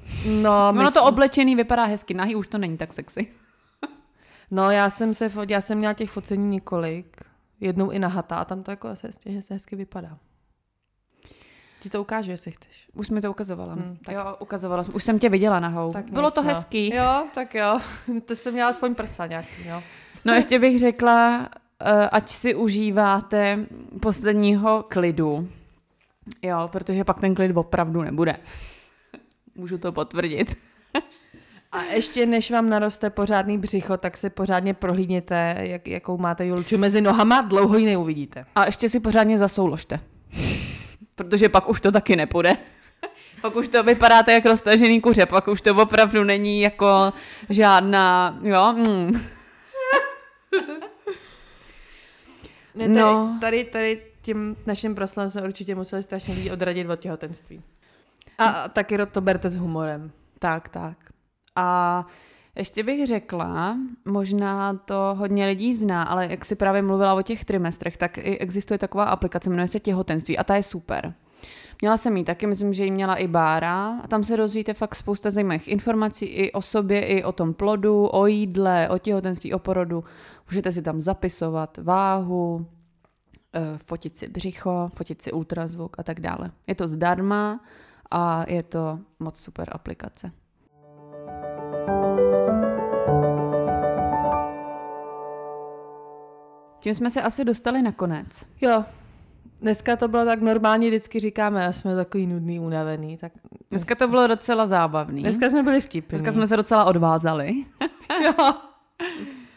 No, 0.42 0.50
Ono 0.68 0.72
myslím- 0.72 0.92
to 1.02 1.04
oblečený 1.08 1.56
vypadá 1.56 1.84
hezky, 1.84 2.14
nahý 2.14 2.34
už 2.34 2.46
to 2.46 2.58
není 2.58 2.76
tak 2.76 2.92
sexy. 2.92 3.26
no 4.50 4.70
já 4.70 4.90
jsem 4.90 5.14
se 5.14 5.28
fot, 5.28 5.50
já 5.50 5.60
jsem 5.60 5.78
měla 5.78 5.94
těch 5.94 6.10
focení 6.10 6.48
několik, 6.50 7.16
jednou 7.60 7.90
i 7.90 7.98
nahatá 7.98 8.36
a 8.36 8.44
tam 8.44 8.62
to 8.62 8.70
jako 8.70 8.88
se 8.96 9.08
hezky 9.50 9.76
vypadá. 9.76 10.18
Ti 11.80 11.90
to 11.90 12.00
ukážu, 12.00 12.30
jestli 12.30 12.50
chceš. 12.50 12.88
Už 12.94 13.10
mi 13.10 13.20
to 13.20 13.30
ukazovala. 13.30 13.72
Hmm, 13.74 13.84
Hmm, 13.84 13.96
tak- 13.96 14.14
jo, 14.14 14.36
ukazovala 14.38 14.82
jsem. 14.82 14.94
Už 14.94 15.04
jsem 15.04 15.18
tě 15.18 15.28
viděla 15.28 15.60
nahou. 15.60 15.92
Tak 15.92 16.10
Bylo 16.12 16.28
nic, 16.28 16.34
to 16.34 16.42
no. 16.42 16.48
hezký. 16.48 16.94
Jo, 16.94 17.24
tak 17.34 17.54
jo. 17.54 17.80
To 18.24 18.36
jsem 18.36 18.52
měla 18.54 18.68
aspoň 18.70 18.94
prsa 18.94 19.26
nějaký, 19.26 19.66
jo. 19.68 19.82
No 20.24 20.32
ještě 20.34 20.58
bych 20.58 20.80
řekla, 20.80 21.48
eh, 21.80 22.08
ať 22.08 22.28
si 22.28 22.54
užíváte 22.54 23.66
posledního 24.02 24.84
klidu. 24.88 25.48
Jo, 26.42 26.68
protože 26.72 27.04
pak 27.04 27.20
ten 27.20 27.34
klid 27.34 27.56
opravdu 27.56 28.02
nebude. 28.02 28.36
Můžu 29.54 29.78
to 29.78 29.92
potvrdit. 29.92 30.56
A 31.72 31.82
ještě 31.82 32.26
než 32.26 32.50
vám 32.50 32.68
naroste 32.68 33.10
pořádný 33.10 33.58
břicho, 33.58 33.96
tak 33.96 34.16
si 34.16 34.30
pořádně 34.30 34.74
prohlídněte, 34.74 35.56
jak, 35.60 35.88
jakou 35.88 36.18
máte 36.18 36.46
julču 36.46 36.78
mezi 36.78 37.00
nohama, 37.00 37.40
dlouho 37.40 37.76
ji 37.76 37.86
neuvidíte. 37.86 38.44
A 38.54 38.66
ještě 38.66 38.88
si 38.88 39.00
pořádně 39.00 39.38
zasouložte. 39.38 40.00
Protože 41.14 41.48
pak 41.48 41.68
už 41.68 41.80
to 41.80 41.92
taky 41.92 42.16
nepůjde. 42.16 42.56
Pak 43.42 43.56
už 43.56 43.68
to 43.68 43.82
vypadáte 43.82 44.32
jak 44.32 44.46
roztažený 44.46 45.00
kuře, 45.00 45.26
pak 45.26 45.48
už 45.48 45.62
to 45.62 45.74
opravdu 45.74 46.24
není 46.24 46.60
jako 46.60 47.12
žádná, 47.48 48.38
jo, 48.42 48.72
mm. 48.72 49.20
Ne, 52.74 52.84
tady, 52.84 52.88
No. 52.88 53.12
no. 53.12 53.38
tady, 53.40 53.64
tady 53.64 54.02
tím 54.22 54.56
naším 54.66 54.94
proslovem 54.94 55.30
jsme 55.30 55.42
určitě 55.42 55.74
museli 55.74 56.02
strašně 56.02 56.34
lidí 56.34 56.50
odradit 56.50 56.90
od 56.90 57.00
těhotenství. 57.00 57.62
A, 58.38 58.68
taky 58.68 58.98
to 59.06 59.20
berte 59.20 59.50
s 59.50 59.56
humorem. 59.56 60.10
Tak, 60.38 60.68
tak. 60.68 60.96
A 61.56 62.06
ještě 62.56 62.82
bych 62.82 63.06
řekla, 63.06 63.76
možná 64.04 64.74
to 64.74 65.14
hodně 65.18 65.46
lidí 65.46 65.74
zná, 65.74 66.02
ale 66.02 66.26
jak 66.30 66.44
si 66.44 66.54
právě 66.54 66.82
mluvila 66.82 67.14
o 67.14 67.22
těch 67.22 67.44
trimestrech, 67.44 67.96
tak 67.96 68.18
existuje 68.18 68.78
taková 68.78 69.04
aplikace, 69.04 69.50
jmenuje 69.50 69.68
se 69.68 69.80
Těhotenství 69.80 70.38
a 70.38 70.44
ta 70.44 70.56
je 70.56 70.62
super. 70.62 71.14
Měla 71.80 71.96
jsem 71.96 72.16
ji 72.16 72.24
taky, 72.24 72.46
myslím, 72.46 72.72
že 72.72 72.84
ji 72.84 72.90
měla 72.90 73.14
i 73.14 73.28
Bára 73.28 74.00
a 74.04 74.08
tam 74.08 74.24
se 74.24 74.36
dozvíte 74.36 74.74
fakt 74.74 74.94
spousta 74.94 75.30
zajímavých 75.30 75.68
informací 75.68 76.24
i 76.24 76.52
o 76.52 76.62
sobě, 76.62 77.06
i 77.06 77.24
o 77.24 77.32
tom 77.32 77.54
plodu, 77.54 78.06
o 78.06 78.26
jídle, 78.26 78.88
o 78.88 78.98
těhotenství, 78.98 79.54
o 79.54 79.58
porodu. 79.58 80.04
Můžete 80.50 80.72
si 80.72 80.82
tam 80.82 81.00
zapisovat 81.00 81.78
váhu, 81.82 82.66
fotit 83.76 84.16
si 84.16 84.28
břicho, 84.28 84.90
fotit 84.96 85.22
si 85.22 85.32
ultrazvuk 85.32 85.98
a 85.98 86.02
tak 86.02 86.20
dále. 86.20 86.50
Je 86.66 86.74
to 86.74 86.88
zdarma 86.88 87.60
a 88.10 88.44
je 88.48 88.62
to 88.62 88.98
moc 89.20 89.38
super 89.40 89.68
aplikace. 89.72 90.30
Tím 96.80 96.94
jsme 96.94 97.10
se 97.10 97.22
asi 97.22 97.44
dostali 97.44 97.82
na 97.82 97.92
konec. 97.92 98.26
Jo, 98.60 98.84
dneska 99.60 99.96
to 99.96 100.08
bylo 100.08 100.24
tak 100.24 100.40
normálně, 100.40 100.88
vždycky 100.88 101.20
říkáme, 101.20 101.66
a 101.66 101.72
jsme 101.72 101.96
takový 101.96 102.26
nudný, 102.26 102.60
unavený. 102.60 103.16
Tak 103.16 103.32
Dneska 103.70 103.94
to 103.94 104.08
bylo 104.08 104.26
docela 104.26 104.66
zábavný. 104.66 105.22
dneska 105.22 105.50
jsme 105.50 105.62
byli 105.62 105.80
vtipní. 105.80 106.18
Dneska 106.18 106.32
jsme 106.32 106.46
se 106.46 106.56
docela 106.56 106.84
odvázali. 106.84 107.52
Jo. 108.24 108.32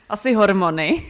Asi 0.10 0.34
hormony. 0.34 1.04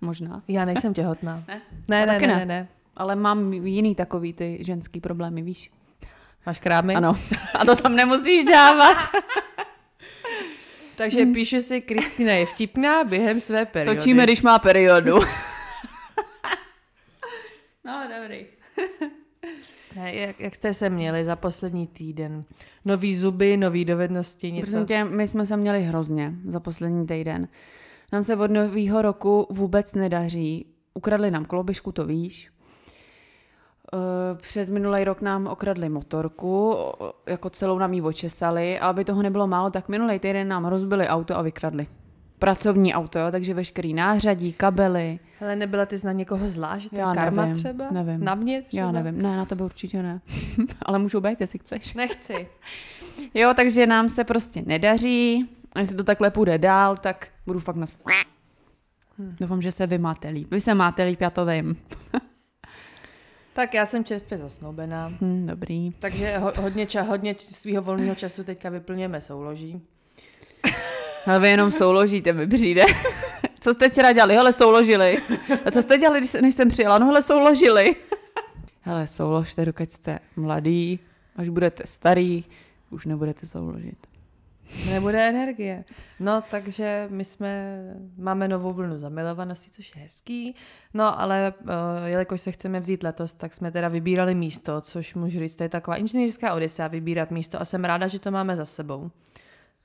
Možná. 0.00 0.42
Já 0.48 0.64
nejsem 0.64 0.94
těhotná. 0.94 1.44
Ne? 1.48 1.60
Ne, 1.88 2.06
ne, 2.06 2.18
ne, 2.18 2.26
ne. 2.26 2.36
ne, 2.36 2.46
ne. 2.46 2.68
Ale 2.96 3.16
mám 3.16 3.52
jiný 3.52 3.94
takový 3.94 4.32
ty 4.32 4.58
ženský 4.60 5.00
problémy, 5.00 5.42
víš? 5.42 5.70
Máš 6.46 6.58
krámy? 6.58 6.94
Ano. 6.94 7.14
A 7.54 7.64
to 7.64 7.76
tam 7.76 7.96
nemusíš 7.96 8.44
dávat. 8.44 8.96
Takže 10.96 11.26
píšu 11.26 11.60
si, 11.60 11.80
Kristýna 11.80 12.32
je 12.32 12.46
vtipná 12.46 13.04
během 13.04 13.40
své 13.40 13.66
periody. 13.66 13.98
Točíme, 13.98 14.24
když 14.24 14.42
má 14.42 14.58
periodu. 14.58 15.14
no, 17.84 18.08
dobrý. 18.20 18.46
Ne, 19.96 20.14
jak, 20.14 20.40
jak 20.40 20.54
jste 20.54 20.74
se 20.74 20.90
měli 20.90 21.24
za 21.24 21.36
poslední 21.36 21.86
týden? 21.86 22.44
Nový 22.84 23.16
zuby, 23.16 23.56
nový 23.56 23.84
dovednosti, 23.84 24.52
něco? 24.52 24.70
Prosím 24.70 24.86
tě, 24.86 25.04
my 25.04 25.28
jsme 25.28 25.46
se 25.46 25.56
měli 25.56 25.82
hrozně 25.82 26.32
za 26.44 26.60
poslední 26.60 27.06
týden. 27.06 27.48
Nám 28.12 28.24
se 28.24 28.36
od 28.36 28.50
nového 28.50 29.02
roku 29.02 29.46
vůbec 29.50 29.94
nedaří. 29.94 30.66
Ukradli 30.94 31.30
nám 31.30 31.44
koloběžku, 31.44 31.92
to 31.92 32.06
víš. 32.06 32.50
Eh, 33.94 34.34
Před 34.36 34.68
minulý 34.68 35.04
rok 35.04 35.20
nám 35.22 35.46
okradli 35.46 35.88
motorku, 35.88 36.76
jako 37.26 37.50
celou 37.50 37.78
nám 37.78 37.94
ji 37.94 38.02
očesali 38.02 38.78
a 38.78 38.86
aby 38.88 39.04
toho 39.04 39.22
nebylo 39.22 39.46
málo, 39.46 39.70
tak 39.70 39.88
minulý 39.88 40.18
týden 40.18 40.48
nám 40.48 40.64
rozbili 40.66 41.08
auto 41.08 41.36
a 41.38 41.42
vykradli. 41.42 41.86
Pracovní 42.38 42.94
auto, 42.94 43.18
jo, 43.18 43.30
takže 43.30 43.54
veškerý 43.54 43.94
nářadí, 43.94 44.52
kabely. 44.52 45.18
Ale 45.40 45.56
nebyla 45.56 45.86
ty 45.86 45.96
na 46.04 46.12
někoho 46.12 46.48
zvlášť? 46.48 46.82
že 46.82 46.90
to 46.90 46.96
je 46.96 47.00
Já 47.00 47.14
karma 47.14 47.42
nevím, 47.42 47.56
třeba? 47.56 47.90
nevím. 47.90 48.24
Na 48.24 48.34
mě 48.34 48.62
třeba? 48.62 48.80
Já 48.86 48.92
nevím, 48.92 49.22
ne, 49.22 49.36
na 49.36 49.44
tebe 49.44 49.64
určitě 49.64 50.02
ne. 50.02 50.20
Ale 50.82 50.98
můžu 50.98 51.20
být, 51.20 51.40
jestli 51.40 51.58
chceš. 51.58 51.94
Nechci. 51.94 52.48
Jo, 53.34 53.52
takže 53.56 53.86
nám 53.86 54.08
se 54.08 54.24
prostě 54.24 54.62
nedaří. 54.66 55.48
A 55.74 55.80
jestli 55.80 55.96
to 55.96 56.04
takhle 56.04 56.30
půjde 56.30 56.58
dál, 56.58 56.96
tak 56.96 57.28
budu 57.48 57.60
fakt 57.60 57.76
nas... 57.76 57.98
Hm. 59.18 59.36
Doufám, 59.40 59.62
že 59.62 59.72
se 59.72 59.86
vy 59.86 59.98
máte 59.98 60.28
líp. 60.28 60.50
Vy 60.50 60.60
se 60.60 60.74
máte 60.74 61.02
líp, 61.02 61.20
já 61.20 61.30
to 61.30 61.46
vím. 61.46 61.76
Tak 63.52 63.74
já 63.74 63.86
jsem 63.86 64.04
čerstvě 64.04 64.38
zasnoubená. 64.38 65.08
Hm, 65.20 65.46
dobrý. 65.46 65.90
Takže 65.90 66.38
ho, 66.38 66.52
hodně, 66.60 66.86
ča, 66.86 67.02
hodně 67.02 67.34
svého 67.38 67.82
volného 67.82 68.14
času 68.14 68.44
teďka 68.44 68.68
vyplňujeme 68.70 69.20
souloží. 69.20 69.82
Ale 71.26 71.40
vy 71.40 71.48
jenom 71.48 71.70
souložíte, 71.70 72.32
mi 72.32 72.46
přijde. 72.46 72.84
co 73.60 73.74
jste 73.74 73.88
včera 73.88 74.12
dělali? 74.12 74.34
Hele, 74.34 74.52
souložili. 74.52 75.18
A 75.66 75.70
co 75.70 75.82
jste 75.82 75.98
dělali, 75.98 76.18
když 76.20 76.30
se- 76.30 76.42
než 76.42 76.54
jsem 76.54 76.68
přijela? 76.68 76.98
No 76.98 77.06
hele, 77.06 77.22
souložili. 77.22 77.96
hele, 78.80 79.06
souložte, 79.06 79.64
dokud 79.64 79.90
jste 79.90 80.18
mladý. 80.36 80.98
Až 81.36 81.48
budete 81.48 81.82
starý, 81.86 82.44
už 82.90 83.06
nebudete 83.06 83.46
souložit. 83.46 84.06
Nebude 84.90 85.28
energie. 85.28 85.84
No, 86.20 86.42
takže 86.50 87.06
my 87.10 87.24
jsme, 87.24 87.82
máme 88.18 88.48
novou 88.48 88.72
vlnu 88.72 88.98
zamilovanosti, 88.98 89.70
což 89.70 89.96
je 89.96 90.02
hezký. 90.02 90.54
No, 90.94 91.20
ale 91.20 91.54
uh, 91.60 91.68
jelikož 92.04 92.40
se 92.40 92.52
chceme 92.52 92.80
vzít 92.80 93.02
letos, 93.02 93.34
tak 93.34 93.54
jsme 93.54 93.70
teda 93.70 93.88
vybírali 93.88 94.34
místo, 94.34 94.80
což 94.80 95.14
můžu 95.14 95.38
říct, 95.38 95.56
to 95.56 95.62
je 95.62 95.68
taková 95.68 95.96
inženýrská 95.96 96.54
odisea 96.54 96.88
vybírat 96.88 97.30
místo 97.30 97.60
a 97.60 97.64
jsem 97.64 97.84
ráda, 97.84 98.06
že 98.06 98.18
to 98.18 98.30
máme 98.30 98.56
za 98.56 98.64
sebou. 98.64 99.10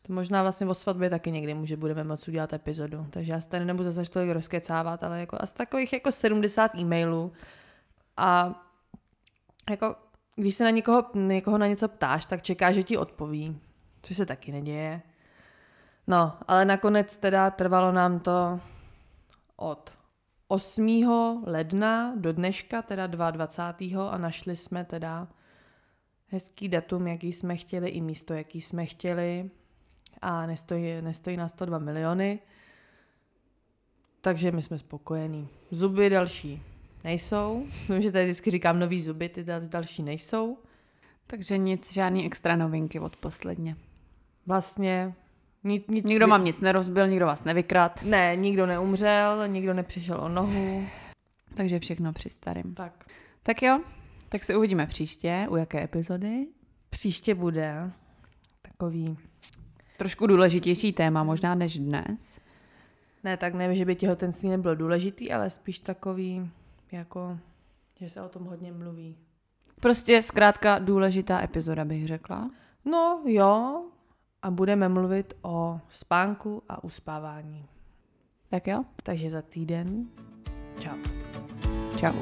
To 0.02 0.14
možná 0.14 0.42
vlastně 0.42 0.68
o 0.68 0.74
svatbě 0.74 1.10
taky 1.10 1.32
někdy 1.32 1.54
může 1.54 1.78
budeme 1.78 2.04
moct 2.04 2.28
udělat 2.28 2.54
epizodu. 2.54 3.08
Takže 3.10 3.32
já 3.32 3.42
se 3.42 3.50
tady 3.50 3.66
nebudu 3.66 3.92
zase 3.92 4.12
tolik 4.12 4.32
rozkecávat, 4.32 5.04
ale 5.04 5.20
jako 5.20 5.38
asi 5.40 5.54
takových 5.54 5.94
jako 5.94 6.12
70 6.12 6.76
e-mailů. 6.76 7.32
A 8.18 8.62
jako 9.70 9.96
když 10.36 10.56
se 10.56 10.64
na 10.64 10.70
někoho, 10.70 11.06
někoho 11.14 11.58
na 11.58 11.68
něco 11.68 11.88
ptáš, 11.88 12.26
tak 12.26 12.42
čeká, 12.42 12.72
že 12.72 12.84
ti 12.84 12.98
odpoví, 12.98 13.60
což 14.04 14.18
se 14.18 14.26
taky 14.26 14.52
neděje. 14.52 15.02
No, 16.08 16.38
ale 16.48 16.66
nakonec 16.66 17.18
teda 17.18 17.52
trvalo 17.52 17.92
nám 17.92 18.20
to 18.20 18.60
od 19.56 19.94
8. 20.48 21.42
ledna 21.46 22.14
do 22.16 22.34
dneška, 22.34 22.82
teda 22.82 23.08
22. 23.08 24.10
a 24.10 24.18
našli 24.18 24.56
jsme 24.56 24.86
teda 24.86 25.28
hezký 26.28 26.70
datum, 26.70 27.08
jaký 27.08 27.34
jsme 27.34 27.58
chtěli, 27.58 27.90
i 27.90 28.02
místo, 28.02 28.34
jaký 28.34 28.62
jsme 28.62 28.86
chtěli 28.86 29.50
a 30.22 30.46
nestojí, 30.46 31.02
nestojí 31.02 31.38
na 31.38 31.48
102 31.48 31.80
miliony. 31.80 32.40
Takže 34.22 34.52
my 34.52 34.62
jsme 34.62 34.80
spokojení. 34.80 35.48
Zuby 35.72 36.10
další 36.10 36.64
nejsou. 37.04 37.66
Vím, 37.90 38.02
že 38.02 38.12
tady 38.12 38.26
vždycky 38.26 38.52
říkám 38.52 38.80
nový 38.80 39.02
zuby, 39.02 39.30
ty 39.30 39.46
další 39.60 40.04
nejsou. 40.04 40.58
Takže 41.28 41.58
nic, 41.58 41.94
žádný 41.94 42.26
extra 42.26 42.56
novinky 42.56 43.00
od 43.00 43.16
posledně. 43.16 43.76
Vlastně 44.46 45.14
nic, 45.64 45.88
nic 45.88 46.06
Nikdo 46.06 46.28
vám 46.28 46.46
nic 46.46 46.62
nerozbil, 46.62 47.08
nikdo 47.08 47.26
vás 47.26 47.44
nevykrát. 47.44 48.04
Ne, 48.04 48.36
nikdo 48.36 48.66
neumřel, 48.66 49.48
nikdo 49.48 49.74
nepřišel 49.74 50.18
o 50.22 50.30
nohu. 50.30 50.86
Takže 51.54 51.80
všechno 51.80 52.14
při 52.14 52.30
starým. 52.30 52.76
Tak. 52.76 53.06
Tak 53.44 53.62
jo, 53.62 53.80
tak 54.30 54.44
se 54.44 54.56
uvidíme 54.56 54.88
příště. 54.88 55.48
U 55.50 55.56
jaké 55.56 55.84
epizody? 55.84 56.48
Příště 56.90 57.36
bude 57.36 57.92
takový... 58.62 59.18
Trošku 59.98 60.28
důležitější 60.28 60.94
téma 60.94 61.24
možná 61.24 61.56
než 61.56 61.80
dnes. 61.80 62.40
Ne, 63.24 63.38
tak 63.38 63.54
nevím, 63.54 63.78
že 63.78 63.86
by 63.86 63.96
těhotenství 63.96 64.50
nebylo 64.50 64.76
důležitý, 64.76 65.32
ale 65.32 65.50
spíš 65.50 65.80
takový, 65.80 66.52
jako, 66.92 67.38
že 68.00 68.10
se 68.10 68.22
o 68.22 68.30
tom 68.30 68.44
hodně 68.44 68.72
mluví. 68.72 69.18
Prostě 69.80 70.22
zkrátka 70.22 70.80
důležitá 70.80 71.44
epizoda 71.44 71.86
bych 71.86 72.08
řekla. 72.08 72.52
No 72.86 73.22
jo, 73.26 73.84
a 74.44 74.52
budeme 74.52 74.90
mluvit 74.90 75.34
o 75.42 75.80
spánku 75.90 76.64
a 76.70 76.84
uspávání. 76.84 77.66
Tak 78.50 78.68
jo? 78.68 78.84
Takže 79.04 79.30
za 79.30 79.42
týden. 79.42 80.08
Čau. 80.80 80.98
Čau. 81.98 82.14